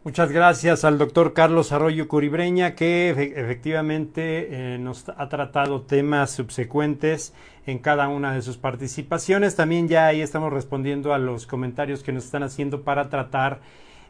[0.05, 7.35] Muchas gracias al doctor Carlos Arroyo Curibreña, que efectivamente eh, nos ha tratado temas subsecuentes
[7.67, 9.55] en cada una de sus participaciones.
[9.55, 13.61] También ya ahí estamos respondiendo a los comentarios que nos están haciendo para tratar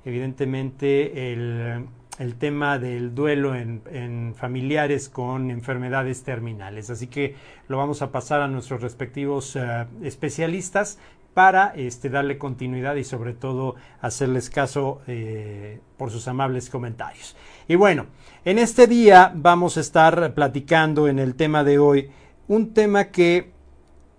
[0.06, 1.84] evidentemente el,
[2.18, 6.90] el tema del duelo en, familiares con enfermedades terminales.
[6.90, 7.34] Así que
[7.68, 10.98] lo vamos a pasar a nuestros respectivos eh, especialistas
[11.34, 17.36] para este, darle continuidad y sobre todo hacerles caso eh, por sus amables comentarios.
[17.68, 18.06] Y bueno,
[18.44, 22.10] en este día vamos a estar platicando en el tema de hoy
[22.48, 23.50] un tema que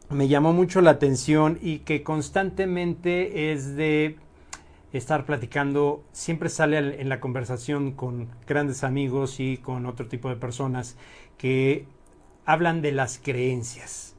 [0.10, 4.18] me llamó mucho la atención y que constantemente es de
[4.94, 10.36] estar platicando, siempre sale en la conversación con grandes amigos y con otro tipo de
[10.36, 10.98] personas
[11.38, 11.86] que
[12.46, 14.16] hablan de las creencias.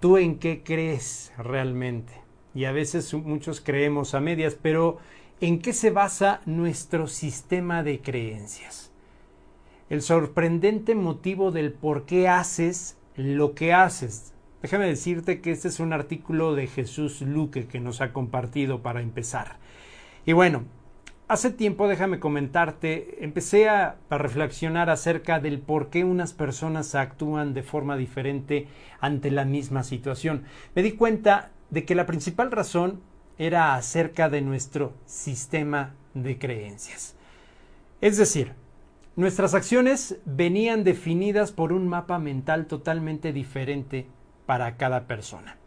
[0.00, 2.12] ¿Tú en qué crees realmente?
[2.54, 4.98] Y a veces muchos creemos a medias, pero
[5.40, 8.90] ¿en qué se basa nuestro sistema de creencias?
[9.88, 14.32] El sorprendente motivo del por qué haces lo que haces.
[14.62, 19.00] Déjame decirte que este es un artículo de Jesús Luque que nos ha compartido para
[19.00, 19.56] empezar.
[20.26, 20.64] Y bueno,
[21.28, 27.62] hace tiempo, déjame comentarte, empecé a, reflexionar acerca del por qué unas personas actúan de
[27.62, 28.68] forma diferente
[29.00, 30.44] ante la misma situación.
[30.74, 33.00] Me di cuenta de que la principal razón
[33.38, 37.14] era acerca de nuestro sistema de creencias.
[38.00, 38.52] Es decir,
[39.16, 44.06] nuestras acciones venían definidas por un mapa mental totalmente diferente
[44.46, 45.59] para cada persona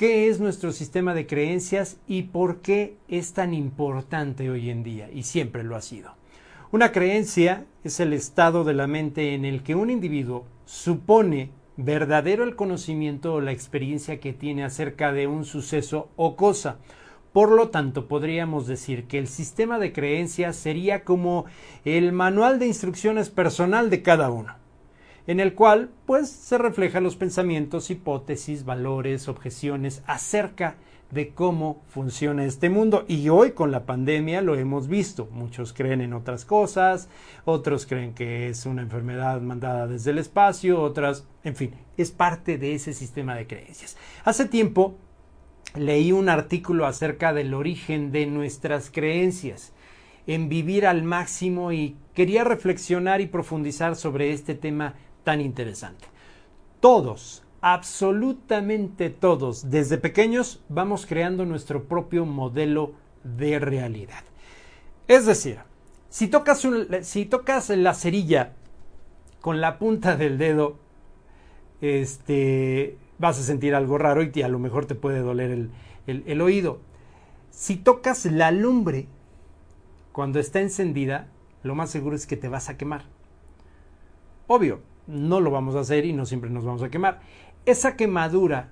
[0.00, 5.10] qué es nuestro sistema de creencias y por qué es tan importante hoy en día,
[5.12, 6.14] y siempre lo ha sido.
[6.72, 12.44] Una creencia es el estado de la mente en el que un individuo supone verdadero
[12.44, 16.78] el conocimiento o la experiencia que tiene acerca de un suceso o cosa.
[17.34, 21.44] Por lo tanto, podríamos decir que el sistema de creencias sería como
[21.84, 24.59] el manual de instrucciones personal de cada uno
[25.30, 30.74] en el cual pues se reflejan los pensamientos, hipótesis, valores, objeciones acerca
[31.12, 33.04] de cómo funciona este mundo.
[33.06, 35.28] Y hoy con la pandemia lo hemos visto.
[35.30, 37.08] Muchos creen en otras cosas,
[37.44, 42.58] otros creen que es una enfermedad mandada desde el espacio, otras, en fin, es parte
[42.58, 43.96] de ese sistema de creencias.
[44.24, 44.96] Hace tiempo
[45.76, 49.74] leí un artículo acerca del origen de nuestras creencias
[50.26, 56.06] en vivir al máximo y quería reflexionar y profundizar sobre este tema tan interesante.
[56.80, 62.92] Todos, absolutamente todos, desde pequeños vamos creando nuestro propio modelo
[63.24, 64.24] de realidad.
[65.08, 65.58] Es decir,
[66.08, 66.66] si tocas,
[67.02, 68.54] si tocas la cerilla
[69.40, 70.78] con la punta del dedo,
[71.80, 75.68] este, vas a sentir algo raro y a lo mejor te puede doler
[76.06, 76.80] el oído.
[77.50, 79.06] Si tocas la lumbre
[80.12, 81.28] cuando está encendida,
[81.62, 83.04] lo más seguro es que te vas a quemar.
[84.46, 84.80] Obvio,
[85.10, 87.20] no lo vamos a hacer y no siempre nos vamos a quemar.
[87.66, 88.70] Esa quemadura,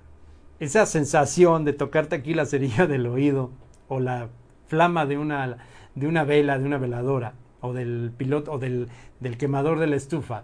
[0.59, 3.51] esa sensación de tocarte aquí la cerilla del oído
[3.87, 4.29] o la
[4.67, 5.57] flama de una,
[5.95, 8.87] de una vela, de una veladora o del piloto o del,
[9.19, 10.43] del quemador de la estufa,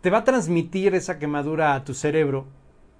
[0.00, 2.46] te va a transmitir esa quemadura a tu cerebro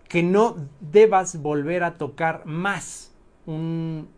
[0.08, 3.12] que no debas volver a tocar más
[3.46, 4.08] un,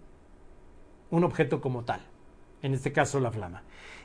[1.10, 2.00] un objeto como tal,
[2.60, 3.62] en este caso la flama,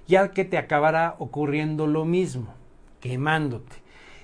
[0.08, 2.54] ya que te acabará ocurriendo lo mismo
[3.00, 3.78] quemándote.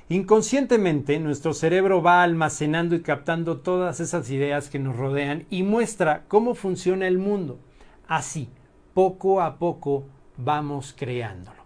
[0.07, 6.25] Inconscientemente nuestro cerebro va almacenando y captando todas esas ideas que nos rodean y muestra
[6.27, 7.59] cómo funciona el mundo.
[8.07, 8.49] Así,
[8.93, 10.05] poco a poco
[10.38, 11.65] vamos creándolo.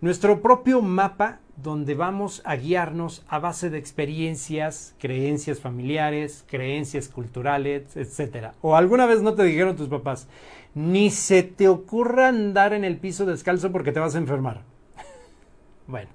[0.00, 7.96] Nuestro propio mapa donde vamos a guiarnos a base de experiencias, creencias familiares, creencias culturales,
[7.96, 8.52] etc.
[8.60, 10.28] O alguna vez no te dijeron tus papás,
[10.74, 14.62] ni se te ocurra andar en el piso descalzo porque te vas a enfermar.
[15.86, 16.10] bueno,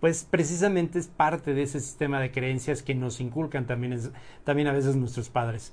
[0.00, 4.12] pues precisamente es parte de ese sistema de creencias que nos inculcan también,
[4.44, 5.72] también a veces nuestros padres.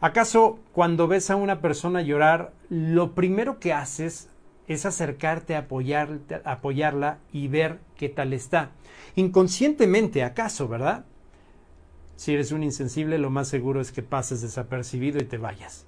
[0.00, 4.30] ¿Acaso cuando ves a una persona llorar, lo primero que haces
[4.68, 8.70] es acercarte apoyar, a apoyarla y ver qué tal está?
[9.16, 11.04] Inconscientemente, ¿acaso, verdad?
[12.16, 15.86] Si eres un insensible, lo más seguro es que pases desapercibido y te vayas.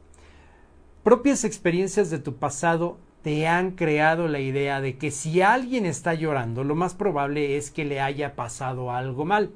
[1.02, 6.14] Propias experiencias de tu pasado te han creado la idea de que si alguien está
[6.14, 9.50] llorando, lo más probable es que le haya pasado algo mal.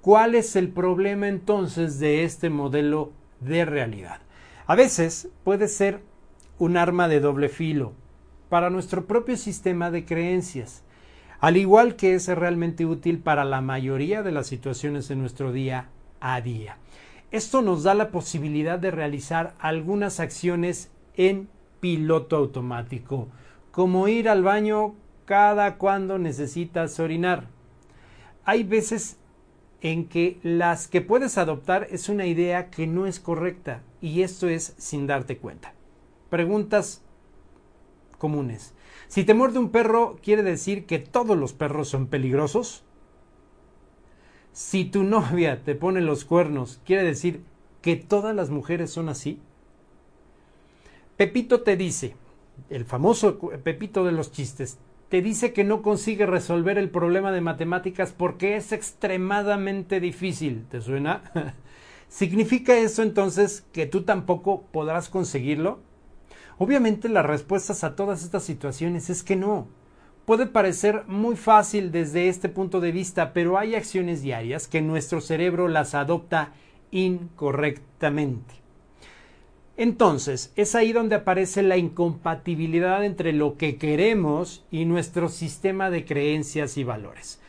[0.00, 4.20] ¿Cuál es el problema entonces de este modelo de realidad?
[4.66, 6.00] A veces puede ser
[6.58, 7.92] un arma de doble filo
[8.48, 10.82] para nuestro propio sistema de creencias,
[11.40, 15.88] al igual que es realmente útil para la mayoría de las situaciones en nuestro día
[16.20, 16.76] a día.
[17.30, 21.48] Esto nos da la posibilidad de realizar algunas acciones en
[21.80, 23.28] piloto automático,
[23.72, 27.48] como ir al baño cada cuando necesitas orinar.
[28.44, 29.18] Hay veces
[29.80, 34.48] en que las que puedes adoptar es una idea que no es correcta y esto
[34.48, 35.74] es sin darte cuenta.
[36.28, 37.02] Preguntas
[38.18, 38.74] comunes.
[39.08, 42.84] Si te muerde un perro, ¿quiere decir que todos los perros son peligrosos?
[44.52, 47.42] Si tu novia te pone los cuernos, ¿quiere decir
[47.82, 49.40] que todas las mujeres son así?
[51.20, 52.16] Pepito te dice,
[52.70, 54.78] el famoso Pepito de los chistes,
[55.10, 60.64] te dice que no consigue resolver el problema de matemáticas porque es extremadamente difícil.
[60.70, 61.30] ¿Te suena?
[62.08, 65.80] ¿Significa eso entonces que tú tampoco podrás conseguirlo?
[66.56, 69.68] Obviamente las respuestas a todas estas situaciones es que no.
[70.24, 75.20] Puede parecer muy fácil desde este punto de vista, pero hay acciones diarias que nuestro
[75.20, 76.54] cerebro las adopta
[76.90, 78.59] incorrectamente.
[79.80, 86.04] Entonces, es ahí donde aparece la incompatibilidad entre lo que queremos y nuestro sistema de
[86.04, 87.40] creencias y valores.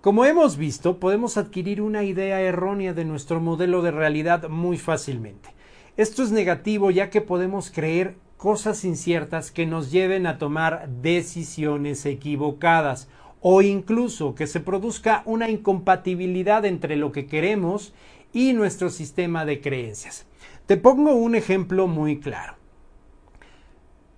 [0.00, 5.50] Como hemos visto, podemos adquirir una idea errónea de nuestro modelo de realidad muy fácilmente.
[5.96, 12.04] Esto es negativo ya que podemos creer cosas inciertas que nos lleven a tomar decisiones
[12.06, 13.06] equivocadas
[13.40, 17.92] o incluso que se produzca una incompatibilidad entre lo que queremos
[18.32, 20.27] y nuestro sistema de creencias.
[20.68, 22.56] Te pongo un ejemplo muy claro.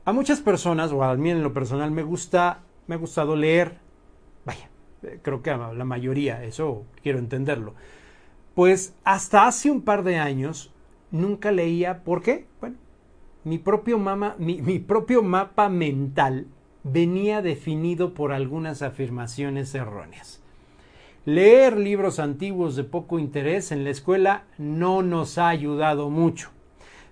[0.05, 3.79] A muchas personas, o a mí en lo personal, me gusta, me ha gustado leer.
[4.45, 4.69] Vaya,
[5.05, 7.75] eh, creo que a la mayoría, eso quiero entenderlo.
[8.57, 10.73] Pues hasta hace un par de años
[11.13, 12.03] nunca leía.
[12.03, 12.49] ¿Por qué?
[12.61, 12.79] Bueno,
[13.45, 14.01] mi propio,
[14.39, 16.49] mi propio mapa mental
[16.83, 20.43] venía definido por algunas afirmaciones erróneas.
[21.27, 26.51] Leer libros antiguos de poco interés en la escuela no nos ha ayudado mucho.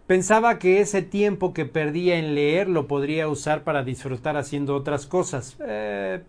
[0.07, 5.05] Pensaba que ese tiempo que perdía en leer lo podría usar para disfrutar haciendo otras
[5.05, 6.23] cosas, eh,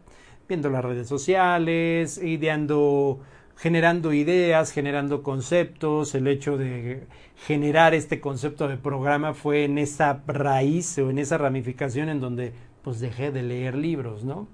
[0.50, 3.22] viendo las redes sociales, ideando,
[3.56, 6.14] generando ideas, generando conceptos.
[6.16, 7.08] El hecho de
[7.48, 12.52] generar este concepto de programa fue en esa raíz o en esa ramificación en donde
[12.82, 14.50] pues dejé de leer libros, ¿no?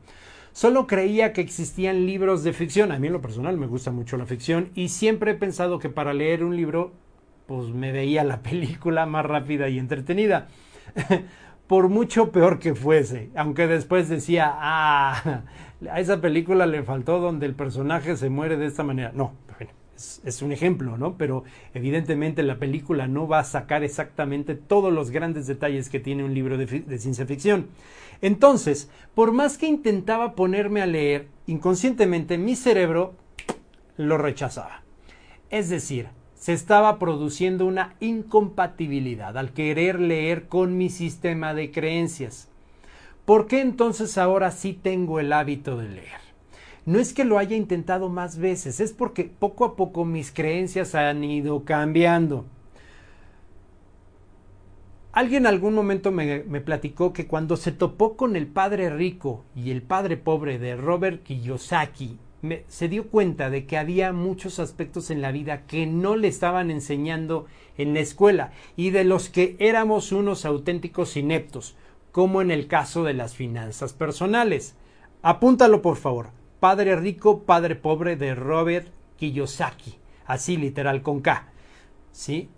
[0.56, 2.93] Solo creía que existían libros de ficción.
[2.93, 5.89] A mí en lo personal me gusta mucho la ficción y siempre he pensado que
[5.89, 6.93] para leer un libro
[7.45, 10.47] pues me veía la película más rápida y entretenida.
[11.68, 15.41] Por mucho peor que fuese, aunque después decía, ah,
[15.91, 19.12] a esa película le faltó donde el personaje se muere de esta manera.
[19.14, 19.34] No,
[19.96, 21.18] es, un ejemplo, ¿no?
[21.18, 21.43] Pero
[21.74, 26.34] evidentemente la película no va a sacar exactamente todos los grandes detalles que tiene un
[26.34, 27.68] libro de ciencia ficción.
[28.22, 33.14] Entonces, por más que intentaba ponerme a leer, inconscientemente mi cerebro
[33.98, 34.82] lo rechazaba.
[35.50, 42.50] Es decir, se estaba produciendo una incompatibilidad al querer leer con mi sistema de creencias.
[43.26, 46.24] ¿Por qué entonces ahora sí tengo el hábito de leer?
[46.86, 50.94] No es que lo haya intentado más veces, es porque poco a poco mis creencias
[50.94, 52.46] han ido cambiando.
[55.12, 59.82] Alguien algún momento me, platicó que cuando se topó con el padre rico y el
[59.82, 62.20] padre pobre de Robert Kiyosaki,
[62.68, 66.70] se dio cuenta de que había muchos aspectos en la vida que no le estaban
[66.70, 71.76] enseñando en la escuela y de los que éramos unos auténticos ineptos,
[72.12, 74.76] como en el caso de las finanzas personales.
[75.24, 76.45] Apúntalo por favor.
[76.66, 78.88] Padre rico, padre pobre de Robert
[79.20, 79.99] Kiyosaki.
[80.26, 81.45] Así literal con K.
[82.11, 82.49] ¿Sí?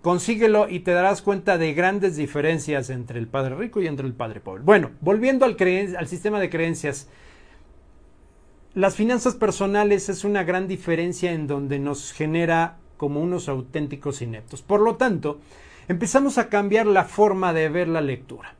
[0.00, 4.14] consíguelo y te darás cuenta de grandes diferencias entre el padre rico y entre el
[4.14, 4.62] padre pobre.
[4.62, 5.56] Bueno, volviendo al,
[5.98, 7.08] al sistema de creencias,
[8.74, 14.62] las finanzas personales es una gran diferencia en donde nos genera como unos auténticos ineptos.
[14.62, 15.40] Por lo tanto,
[15.88, 18.54] empezamos a cambiar la forma de ver la lectura.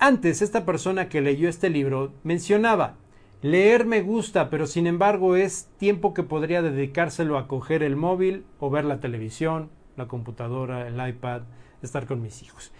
[0.00, 2.96] Antes, esta persona que leyó este libro mencionaba,
[3.42, 8.44] leer me gusta, pero sin embargo es tiempo que podría dedicárselo a coger el móvil
[8.60, 11.42] o ver la televisión la computadora, el iPad,
[11.82, 12.72] estar con mis hijos.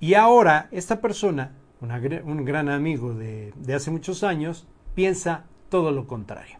[0.00, 6.08] Y ahora esta persona, un gran amigo de, de hace muchos años, piensa todo lo
[6.08, 6.56] contrario.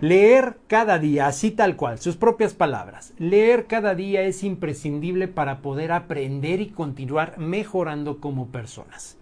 [0.00, 3.12] Leer cada día, así tal cual, sus propias palabras.
[3.18, 9.16] Leer cada día es imprescindible para poder aprender y continuar mejorando como personas.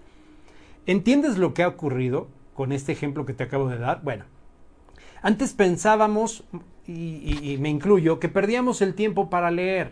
[0.87, 4.03] ¿Entiendes lo que ha ocurrido con este ejemplo que te acabo de dar?
[4.03, 4.25] Bueno,
[5.23, 6.45] antes pensábamos
[6.87, 9.91] y, me incluyo, que perdíamos el tiempo para leer,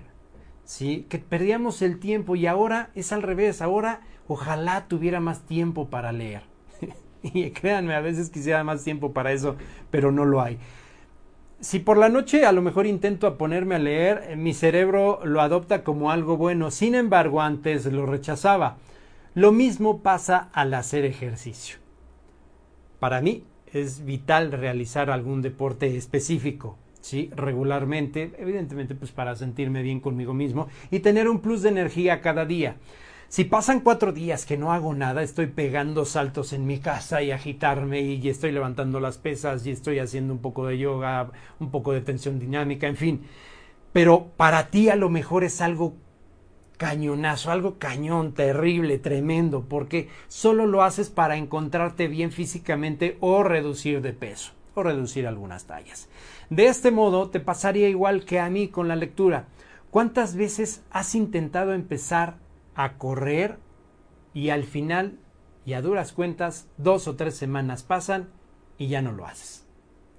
[0.65, 1.07] ¿sí?
[1.09, 6.13] Que perdíamos el tiempo y ahora es al revés, ahora ojalá tuviera más tiempo para
[6.13, 6.43] leer.
[7.23, 9.57] y créanme, a veces quisiera más tiempo para eso,
[9.91, 10.59] pero no lo hay.
[11.61, 15.41] Si por la noche a lo mejor intento ponerme a leer, eh, mi cerebro lo
[15.41, 18.77] adopta como algo bueno, sin embargo antes lo rechazaba.
[19.35, 21.84] Lo mismo pasa al hacer ejercicio.
[23.05, 27.29] Para mí es vital realizar algún deporte específico, ¿sí?
[27.37, 32.47] regularmente, evidentemente pues para sentirme bien conmigo mismo y tener un plus de energía cada
[32.47, 32.77] día.
[33.29, 37.31] Si pasan cuatro días que no hago nada, estoy pegando saltos en mi casa y
[37.31, 41.31] agitarme y estoy levantando las pesas y estoy haciendo un poco de yoga,
[41.61, 43.21] un poco de tensión dinámica, en fin.
[43.93, 45.95] Pero para ti a lo mejor es algo
[46.77, 54.01] cañonazo, algo cañón, terrible, tremendo, porque solo lo haces para encontrarte bien físicamente o reducir
[54.01, 56.09] de peso o reducir algunas tallas.
[56.51, 59.47] De este modo te pasaría igual que a mí con la lectura.
[59.91, 62.37] ¿Cuántas veces has intentado empezar
[62.75, 63.59] a correr
[64.33, 65.19] y al final
[65.65, 68.29] y a duras cuentas dos o tres semanas pasan
[68.77, 69.65] y ya no lo haces?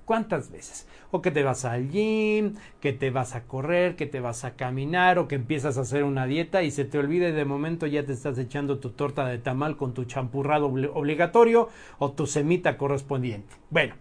[0.06, 0.88] ¿Cuántas veces?
[1.16, 4.58] O que te vas al gym, que te vas a correr, que te vas a
[4.58, 7.88] caminar, o que empiezas a hacer una dieta y se te olvida y de momento
[7.88, 12.78] ya te estás echando tu torta de tamal con tu champurrado obligatorio o tu semita
[12.78, 13.56] correspondiente.
[13.70, 13.96] Bueno,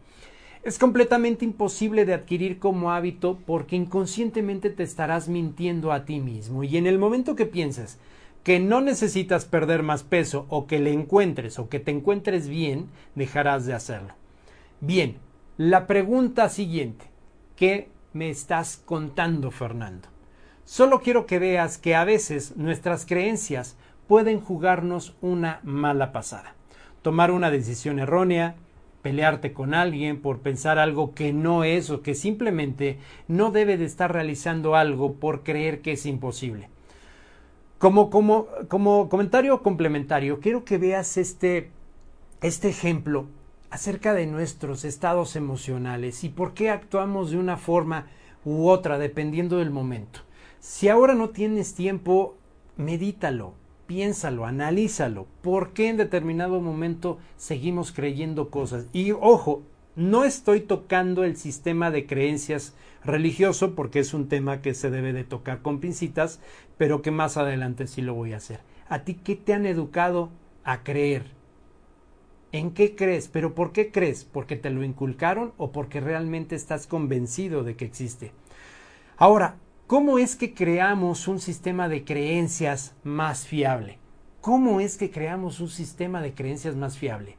[0.64, 6.64] es completamente imposible de adquirir como hábito porque inconscientemente te estarás mintiendo a ti mismo
[6.64, 8.00] y en el momento que pienses
[8.42, 12.88] que no necesitas perder más peso o que le encuentres o que te encuentres bien,
[13.14, 14.14] dejarás de hacerlo.
[14.80, 15.18] Bien,
[15.56, 17.06] la pregunta siguiente,
[17.54, 20.08] ¿qué me estás contando, Fernando?
[20.64, 23.76] Solo quiero que veas que a veces nuestras creencias
[24.08, 26.54] pueden jugarnos una mala pasada.
[27.02, 28.56] Tomar una decisión errónea,
[29.02, 32.98] pelearte con alguien por pensar algo que no es o que simplemente
[33.28, 36.68] no debe de estar realizando algo por creer que es imposible.
[37.78, 41.70] Como, como, como comentario complementario, quiero que veas este,
[42.40, 43.26] este ejemplo
[43.74, 48.06] acerca de nuestros estados emocionales y por qué actuamos de una forma
[48.44, 50.20] u otra dependiendo del momento.
[50.60, 52.36] Si ahora no tienes tiempo,
[52.76, 53.54] medítalo,
[53.88, 55.26] piénsalo, analízalo.
[55.42, 58.86] ¿Por qué en determinado momento seguimos creyendo cosas?
[58.92, 59.64] Y ojo,
[59.96, 65.12] no estoy tocando el sistema de creencias religioso porque es un tema que se debe
[65.12, 66.38] de tocar con pincitas,
[66.78, 68.60] pero que más adelante sí lo voy a hacer.
[68.88, 70.30] ¿A ti qué te han educado
[70.62, 71.33] a creer?
[72.54, 73.26] ¿En qué crees?
[73.26, 74.22] ¿Pero por qué crees?
[74.22, 78.30] ¿Porque te lo inculcaron o porque realmente estás convencido de que existe?
[79.16, 79.56] Ahora,
[79.88, 83.98] ¿cómo es que creamos un sistema de creencias más fiable?
[84.40, 87.36] ¿Cómo es que creamos un sistema de creencias más fiable?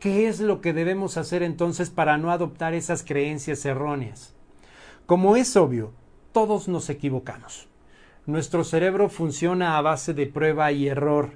[0.00, 4.34] ¿Qué es lo que debemos hacer entonces para no adoptar esas creencias erróneas?
[5.06, 5.92] Como es obvio,
[6.32, 7.68] todos nos equivocamos.
[8.26, 11.34] Nuestro cerebro funciona a base de prueba y error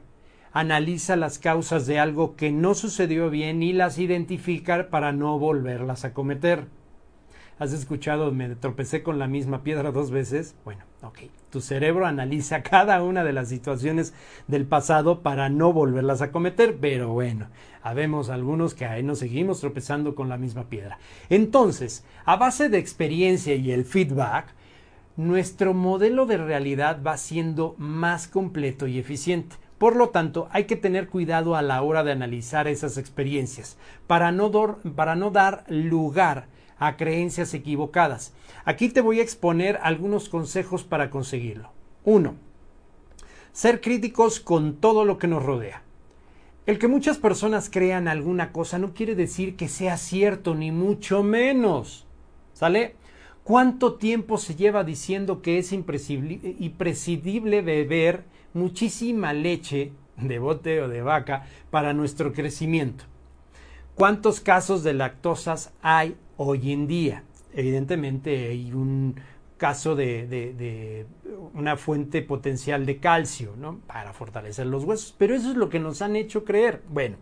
[0.53, 6.05] analiza las causas de algo que no sucedió bien y las identifica para no volverlas
[6.05, 6.67] a cometer.
[7.59, 10.57] ¿Has escuchado me tropecé con la misma piedra dos veces?
[10.65, 11.19] Bueno, ok.
[11.51, 14.15] Tu cerebro analiza cada una de las situaciones
[14.49, 17.47] del pasado para no volverlas a cometer, pero bueno,
[17.83, 20.99] habemos algunos que ahí nos seguimos tropezando con la misma piedra.
[21.31, 24.47] Entonces, a base de experiencia y el feedback,
[25.17, 29.57] nuestro modelo de realidad va siendo más completo y eficiente.
[29.83, 33.77] Por lo tanto, hay que tener cuidado a la hora de analizar esas experiencias
[34.07, 36.47] para no, dar lugar
[36.79, 38.33] a creencias equivocadas.
[38.65, 41.73] Aquí te voy a exponer algunos consejos para conseguirlo.
[42.05, 42.37] 1.
[43.53, 45.83] Ser críticos con todo lo que nos rodea.
[46.65, 51.25] El que muchas personas crean alguna cosa no quiere decir que sea cierto, ni mucho
[51.25, 52.07] menos.
[52.53, 52.95] ¿Sale?
[53.43, 61.03] ¿Cuánto tiempo se lleva diciendo que es imprescindible beber muchísima leche de bote o de
[61.03, 63.05] vaca para nuestro crecimiento.
[63.95, 67.25] ¿Cuántos casos de lactosas hay hoy en día?
[67.55, 69.17] Evidentemente hay un
[69.59, 71.07] caso de,
[71.55, 73.53] una fuente potencial de calcio.
[73.87, 75.15] Para fortalecer los huesos.
[75.19, 76.83] Pero eso es lo que nos han hecho creer.
[76.89, 77.17] Bueno,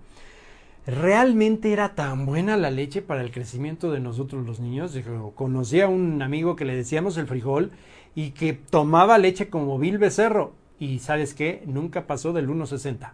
[0.87, 4.97] ¿realmente era tan buena la leche para el crecimiento de nosotros los niños?
[5.35, 7.73] Conocí a un amigo que le decíamos el frijol
[8.15, 13.13] y que tomaba leche como Bill Becerro y sabes qué, nunca pasó del 1,60.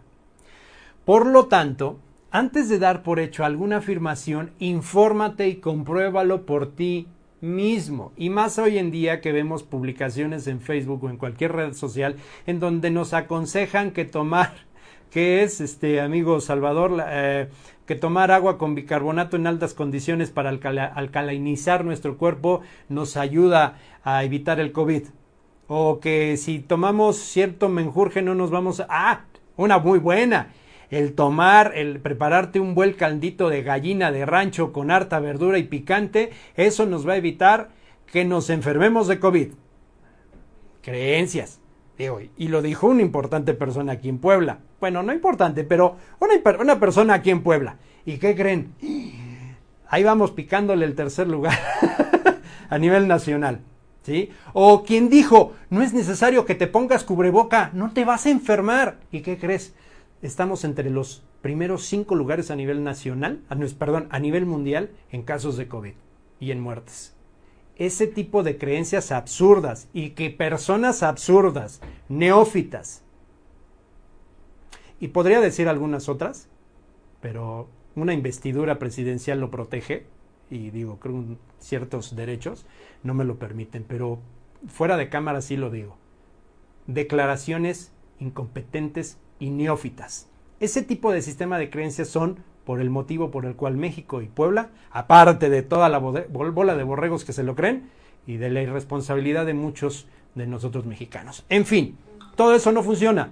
[1.05, 1.99] Por lo tanto,
[2.31, 7.07] antes de dar por hecho alguna afirmación, infórmate y compruébalo por ti
[7.41, 8.13] mismo.
[8.17, 12.15] Y más hoy en día que vemos publicaciones en Facebook o en cualquier red social
[12.45, 14.53] en donde nos aconsejan que tomar,
[15.11, 17.49] que es, este amigo Salvador, eh,
[17.85, 24.23] que tomar agua con bicarbonato en altas condiciones para alcalinizar nuestro cuerpo nos ayuda a
[24.23, 25.03] evitar el COVID
[25.67, 28.87] o que si tomamos cierto menjurje no nos vamos a...
[28.89, 29.25] ¡Ah!
[29.57, 30.53] Una muy buena.
[30.89, 35.63] El tomar, el prepararte un buen caldito de gallina de rancho con harta verdura y
[35.63, 37.69] picante, eso nos va a evitar
[38.05, 39.49] que nos enfermemos de COVID.
[40.81, 41.59] Creencias.
[41.97, 44.59] Digo, y lo dijo una importante persona aquí en Puebla.
[44.79, 47.77] Bueno, no importante, pero una, una persona aquí en Puebla.
[48.05, 48.73] ¿Y qué creen?
[49.89, 51.57] Ahí vamos picándole el tercer lugar
[52.69, 53.61] a nivel nacional.
[54.53, 58.99] O quien dijo, no es necesario que te pongas cubreboca, no te vas a enfermar.
[59.11, 59.73] ¿Y qué crees?
[60.21, 63.41] Estamos entre los primeros cinco lugares a nivel nacional,
[63.77, 65.93] perdón, a nivel mundial en casos de COVID
[66.39, 67.15] y en muertes.
[67.75, 71.79] Ese tipo de creencias absurdas y que personas absurdas,
[72.09, 73.03] neófitas,
[74.99, 76.47] y podría decir algunas otras,
[77.21, 80.05] pero una investidura presidencial lo protege,
[80.49, 82.65] y digo, creo que ciertos derechos
[83.03, 84.19] no me lo permiten, pero
[84.67, 85.97] fuera de cámara sí lo digo.
[86.87, 90.29] Declaraciones incompetentes y neófitas.
[90.59, 94.27] Ese tipo de sistema de creencias son por el motivo por el cual México y
[94.27, 97.89] Puebla, aparte de toda la bola de borregos que se lo creen
[98.25, 101.45] y de la irresponsabilidad de muchos de nosotros mexicanos.
[101.49, 101.97] En fin,
[102.35, 103.31] todo eso no funciona.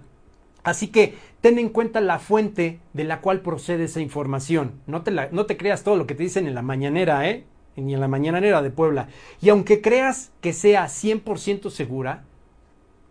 [0.66, 4.82] Así que ten en cuenta la fuente de la cual procede esa información.
[4.88, 7.46] No te, no te creas todo lo que te dicen en la mañanera, ¿eh?
[7.76, 9.08] Ni en la mañanera de Puebla.
[9.42, 12.24] Y aunque creas que sea 100% segura,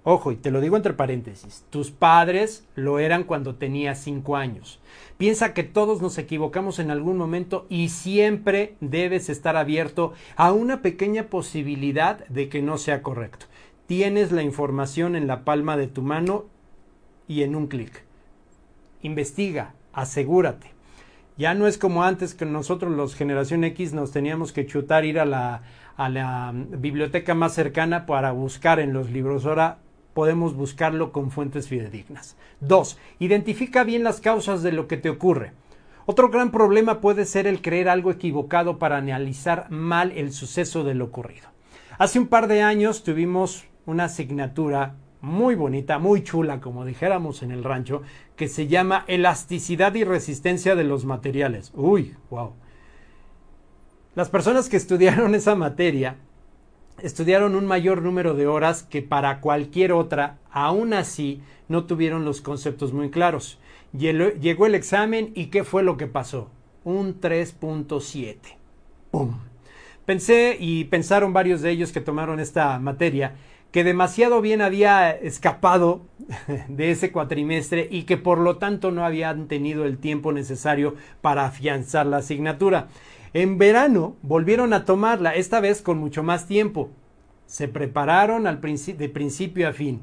[0.02, 4.80] ojo, y te lo digo entre paréntesis, tus padres lo eran cuando tenías 5 años.
[5.16, 10.82] Piensa que todos nos equivocamos en algún momento y siempre debes estar abierto a una
[10.82, 13.46] pequeña posibilidad de que no sea correcto.
[13.86, 16.46] Tienes la información en la palma de tu mano
[17.28, 18.04] y en un clic.
[19.02, 20.74] Investiga, asegúrate.
[21.36, 25.18] Ya no es como antes que nosotros los generación X nos teníamos que chutar ir
[25.18, 29.44] a la, mm, biblioteca más cercana para buscar en los libros.
[29.44, 29.78] Ahora
[30.14, 32.36] podemos buscarlo con fuentes fidedignas.
[32.60, 35.52] Dos, identifica bien las causas de lo que te ocurre.
[36.06, 40.94] Otro gran problema puede ser el creer algo equivocado para analizar mal el suceso de
[40.94, 41.48] lo ocurrido.
[41.98, 44.94] Hace un par de años tuvimos una asignatura
[45.24, 48.02] muy bonita, muy chula, como dijéramos en el rancho,
[48.36, 51.72] que se llama elasticidad y resistencia de los materiales.
[51.74, 52.52] Uy, wow.
[54.14, 56.16] Las personas que estudiaron esa materia
[57.02, 62.40] estudiaron un mayor número de horas que para cualquier otra, aún así no tuvieron los
[62.40, 63.58] conceptos muy claros.
[63.92, 66.50] Llegó el examen y ¿qué fue lo que pasó?
[66.84, 68.36] Un 3.7.
[69.10, 69.38] ¡Pum!
[70.04, 73.36] Pensé y pensaron varios de ellos que tomaron esta materia
[73.74, 76.02] que demasiado bien había escapado
[76.68, 81.46] de ese cuatrimestre y que por lo tanto no habían tenido el tiempo necesario para
[81.46, 82.86] afianzar la asignatura.
[83.32, 86.90] En verano volvieron a tomarla, esta vez con mucho más tiempo.
[87.46, 90.02] Se prepararon al de principio a fin.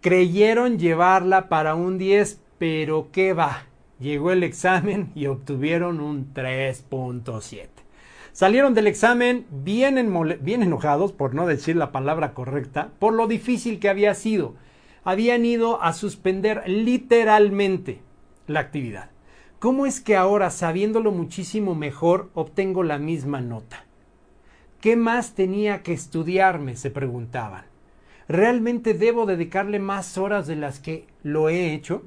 [0.00, 3.64] Creyeron llevarla para un 10, pero ¿qué va?
[3.98, 7.73] Llegó el examen y obtuvieron un 3.7.
[8.34, 13.88] Salieron del examen bien, enojados, por no decir la palabra correcta, por lo difícil que
[13.88, 14.56] había sido.
[15.04, 18.00] Habían ido a suspender literalmente
[18.48, 19.10] la actividad.
[19.60, 23.84] ¿Cómo es que ahora, sabiéndolo muchísimo mejor, obtengo la misma nota?
[24.80, 26.74] ¿Qué más tenía que estudiarme?
[26.74, 27.66] se preguntaban.
[28.26, 32.02] ¿Realmente debo dedicarle más horas de las que lo he hecho?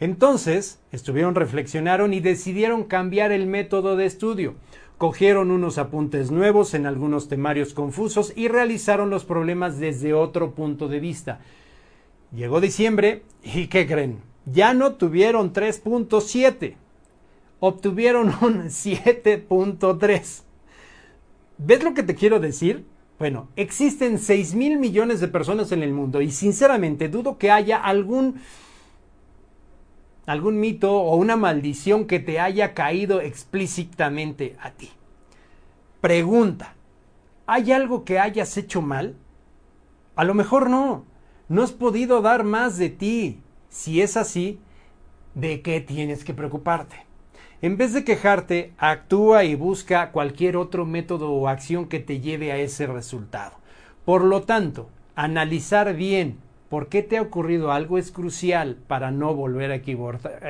[0.00, 4.56] Entonces, estuvieron, reflexionaron y decidieron cambiar el método de estudio.
[5.00, 10.88] Cogieron unos apuntes nuevos en algunos temarios confusos y realizaron los problemas desde otro punto
[10.88, 11.40] de vista.
[12.36, 14.30] Llegó diciembre y ¿qué creen?
[14.52, 16.74] ya no tuvieron 3.7,
[17.60, 20.42] obtuvieron un 7.3.
[21.58, 22.84] ¿Ves lo que te quiero decir?
[23.18, 27.76] Bueno, existen 6 mil millones de personas en el mundo y sinceramente dudo que haya
[27.76, 28.36] algún
[30.26, 34.90] algún mito o una maldición que te haya caído explícitamente a ti.
[36.00, 36.74] Pregunta,
[37.46, 39.16] ¿hay algo que hayas hecho mal?
[40.16, 41.04] A lo mejor no.
[41.48, 43.40] No has podido dar más de ti.
[43.68, 44.60] Si es así,
[45.34, 46.96] ¿de qué tienes que preocuparte?
[47.62, 52.52] En vez de quejarte, actúa y busca cualquier otro método o acción que te lleve
[52.52, 53.52] a ese resultado.
[54.04, 56.38] Por lo tanto, analizar bien
[56.70, 59.74] por qué te ha ocurrido algo es crucial para no volver a,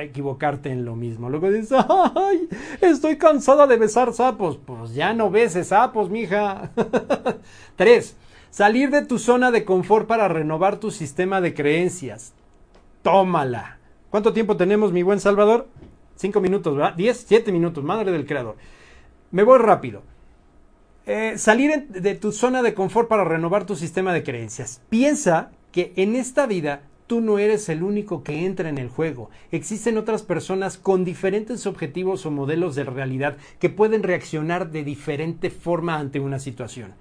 [0.03, 1.31] equivocarte en lo mismo.
[1.31, 2.47] Luego dices, ¡ay!
[2.79, 4.59] Estoy cansada de besar sapos.
[4.63, 6.69] Pues ya no beses sapos, mija.
[7.75, 8.15] Tres,
[8.51, 12.33] salir de tu zona de confort para renovar tu sistema de creencias.
[13.01, 13.79] Tómala.
[14.11, 15.69] ¿Cuánto tiempo tenemos, mi buen Salvador?
[16.15, 16.93] Cinco minutos, ¿verdad?
[16.93, 18.57] Diez, siete minutos, madre del creador.
[19.31, 20.03] Me voy rápido.
[21.07, 24.81] Eh, salir de tu zona de confort para renovar tu sistema de creencias.
[24.89, 29.29] Piensa que en esta vida tú no eres el único que entra en el juego.
[29.51, 35.49] Existen otras personas con diferentes objetivos o modelos de realidad que pueden reaccionar de diferente
[35.49, 36.93] forma ante una situación.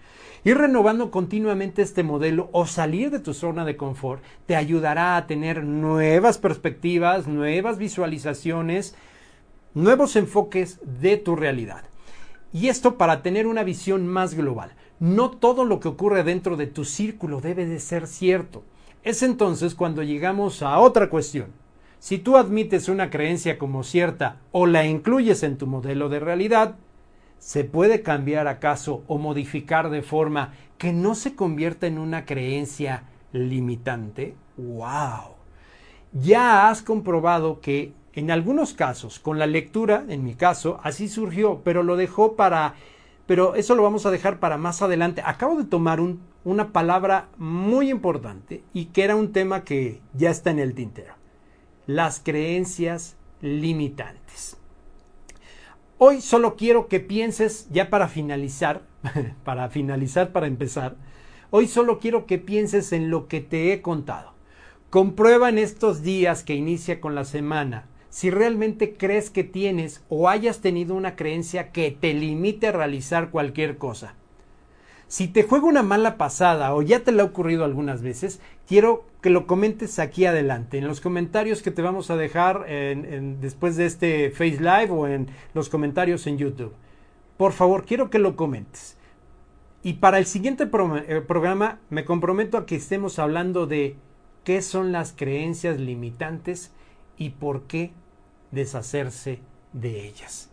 [0.43, 5.29] Ir renovando continuamente este modelo o salir de tu zona de confort te ayudará a
[5.29, 8.97] tener nuevas perspectivas, nuevas visualizaciones,
[9.75, 11.85] nuevos enfoques de tu realidad.
[12.53, 14.73] Y esto para tener una visión más global.
[15.01, 18.63] No todo lo que ocurre dentro de tu círculo debe de ser cierto.
[19.03, 21.47] Es entonces cuando llegamos a otra cuestión.
[21.99, 26.77] Si tú admites una creencia como cierta o la incluyes en tu modelo de realidad,
[27.39, 33.05] ¿se puede cambiar acaso o modificar de forma que no se convierta en una creencia
[33.33, 34.35] limitante?
[34.59, 35.35] ¡Wow!
[36.13, 41.61] Ya has comprobado que en algunos casos, con la lectura, en mi caso, así surgió,
[41.65, 42.75] pero lo dejó para
[43.31, 45.23] pero eso lo vamos a dejar para más adelante.
[45.25, 50.31] Acabo de tomar un, una palabra muy importante y que era un tema que ya
[50.31, 51.15] está en el tintero.
[51.87, 54.57] Las creencias limitantes.
[55.97, 58.83] Hoy solo quiero que pienses, ya para finalizar,
[59.45, 60.97] para finalizar, para empezar,
[61.51, 64.33] hoy solo quiero que pienses en lo que te he contado.
[64.91, 70.29] Comprueba en estos días que inicia con la semana si realmente crees que tienes o
[70.29, 74.15] hayas tenido una creencia que te limite a realizar cualquier cosa.
[75.07, 79.05] Si te juega una mala pasada o ya te la ha ocurrido algunas veces, quiero
[79.21, 82.67] que lo comentes aquí adelante, en los comentarios que te vamos a dejar
[83.41, 86.75] después de este Face Live o en los comentarios en YouTube.
[87.37, 88.97] Por favor, quiero que lo comentes.
[89.83, 93.97] Y para el siguiente eh, programa me comprometo a que estemos hablando de
[94.45, 96.71] qué son las creencias limitantes
[97.21, 97.93] y por qué
[98.51, 99.39] deshacerse
[99.75, 100.49] de ellas.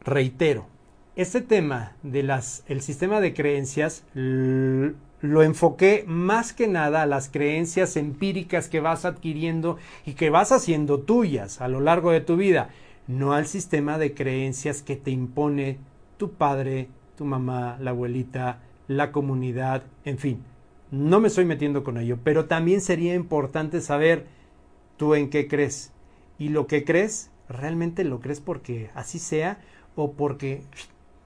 [0.00, 0.66] Reitero,
[1.14, 7.28] este tema de las el sistema de creencias lo enfoqué más que nada a las
[7.28, 9.76] creencias empíricas que vas adquiriendo
[10.06, 12.70] y que vas haciendo tuyas a lo largo de tu vida,
[13.06, 15.78] no al sistema de creencias que te impone
[16.16, 16.88] tu padre,
[17.18, 20.42] tu mamá, la abuelita, la comunidad, en fin.
[20.90, 24.35] No me estoy metiendo con ello, pero también sería importante saber
[24.96, 25.92] tú en qué crees
[26.38, 29.58] y lo que crees, realmente lo crees porque así sea
[29.94, 30.62] o porque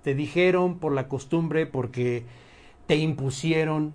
[0.03, 2.25] te dijeron por la costumbre, porque
[2.87, 3.93] te impusieron.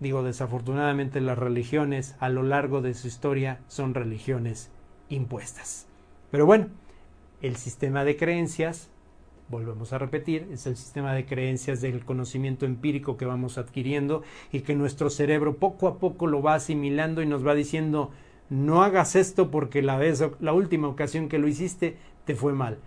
[0.00, 4.70] Digo, desafortunadamente las religiones a lo largo de su historia son religiones
[5.08, 5.86] impuestas.
[6.30, 6.68] Pero bueno,
[7.40, 8.90] el sistema de creencias,
[9.48, 14.22] volvemos a repetir, es el sistema de creencias del conocimiento empírico que vamos adquiriendo
[14.52, 18.10] y que nuestro cerebro poco a poco lo va asimilando y nos va diciendo,
[18.48, 22.78] no hagas esto porque la vez la última ocasión que lo hiciste te fue mal.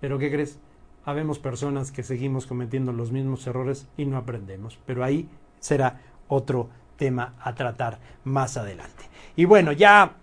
[0.00, 0.58] Pero ¿qué crees?
[1.04, 5.28] Habemos personas que seguimos cometiendo los mismos errores y no aprendemos, pero ahí
[5.60, 9.04] será otro tema a tratar más adelante.
[9.36, 10.16] Y bueno, ya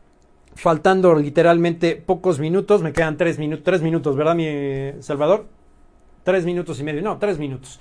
[0.55, 5.47] faltando literalmente pocos minutos, me quedan tres minutos, tres minutos, ¿verdad, mi Salvador?
[6.23, 7.79] Tres minutos y medio, no, tres minutos.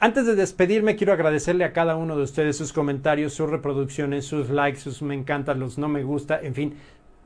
[0.00, 4.48] Antes de despedirme, quiero agradecerle a cada uno de ustedes sus comentarios, sus reproducciones, sus
[4.48, 6.74] likes, sus me encantan, los no me gusta, en fin,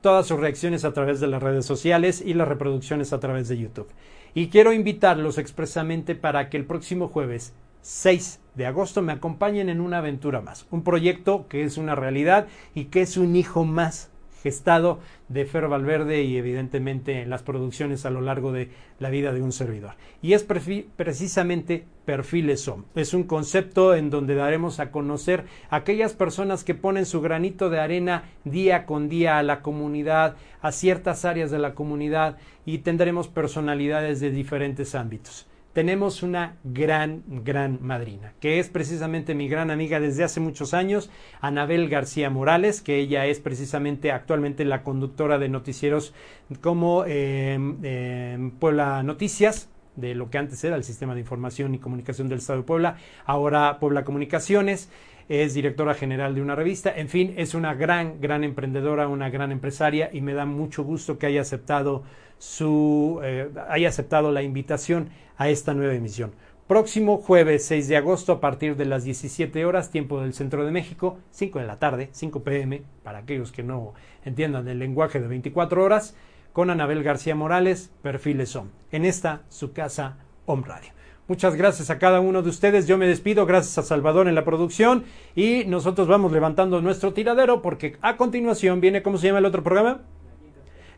[0.00, 3.58] todas sus reacciones a través de las redes sociales y las reproducciones a través de
[3.58, 3.90] YouTube.
[4.32, 7.52] Y quiero invitarlos expresamente para que el próximo jueves
[7.82, 12.46] 6 de agosto me acompañen en una aventura más, un proyecto que es una realidad
[12.74, 14.10] y que es un hijo más
[14.42, 14.98] gestado
[15.28, 19.42] de Fer Valverde y evidentemente en las producciones a lo largo de la vida de
[19.42, 19.92] un servidor.
[20.22, 22.84] Y es precisamente Perfiles Son.
[22.94, 27.70] Es un concepto en donde daremos a conocer a aquellas personas que ponen su granito
[27.70, 32.78] de arena día con día a la comunidad, a ciertas áreas de la comunidad y
[32.78, 39.70] tendremos personalidades de diferentes ámbitos tenemos una gran, gran madrina, que es precisamente mi gran
[39.70, 45.38] amiga desde hace muchos años, Anabel García Morales, que ella es precisamente actualmente la conductora
[45.38, 46.12] de noticieros
[46.60, 52.28] como eh, Puebla Noticias, de lo que antes era el Sistema de Información y Comunicación
[52.28, 54.90] del Estado de Puebla, ahora Puebla Comunicaciones,
[55.28, 59.52] es directora general de una revista, en fin, es una gran, gran emprendedora, una gran
[59.52, 62.02] empresaria y me da mucho gusto que haya aceptado
[62.38, 66.32] su, eh, haya aceptado la invitación a esta nueva emisión.
[66.66, 70.70] Próximo jueves 6 de agosto a partir de las 17 horas, tiempo del centro de
[70.70, 75.28] México, 5 de la tarde, 5 pm, para aquellos que no entiendan el lenguaje de
[75.28, 76.16] 24 horas,
[76.52, 80.92] con Anabel García Morales, Perfiles OM, en esta su casa Home Radio.
[81.28, 82.86] Muchas gracias a cada uno de ustedes.
[82.86, 83.46] Yo me despido.
[83.46, 85.04] Gracias a Salvador en la producción.
[85.34, 89.62] Y nosotros vamos levantando nuestro tiradero porque a continuación viene, ¿cómo se llama el otro
[89.62, 90.02] programa?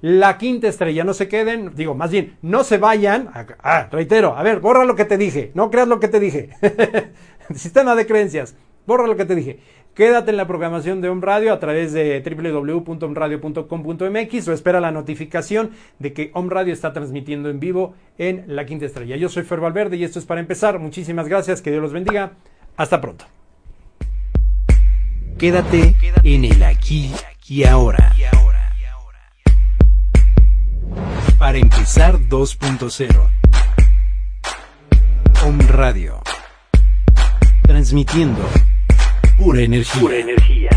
[0.04, 1.02] la quinta estrella.
[1.02, 3.30] No se queden, digo, más bien, no se vayan.
[3.62, 5.50] Ah, reitero, a ver, borra lo que te dije.
[5.54, 6.50] No creas lo que te dije.
[7.54, 8.54] Sistema de creencias.
[8.86, 9.60] Borra lo que te dije.
[9.94, 15.70] Quédate en la programación de Home Radio a través de www.omradio.com.mx o espera la notificación
[16.00, 19.14] de que Home Radio está transmitiendo en vivo en La Quinta Estrella.
[19.16, 20.80] Yo soy Fer Valverde y esto es para empezar.
[20.80, 22.32] Muchísimas gracias, que Dios los bendiga.
[22.76, 23.24] Hasta pronto.
[25.38, 27.12] Quédate en el aquí
[27.46, 28.12] y ahora
[31.38, 33.30] para empezar 2.0.
[35.44, 36.20] Home Radio.
[37.62, 38.42] transmitiendo
[39.36, 40.00] pura energía.
[40.00, 40.70] Pura energía.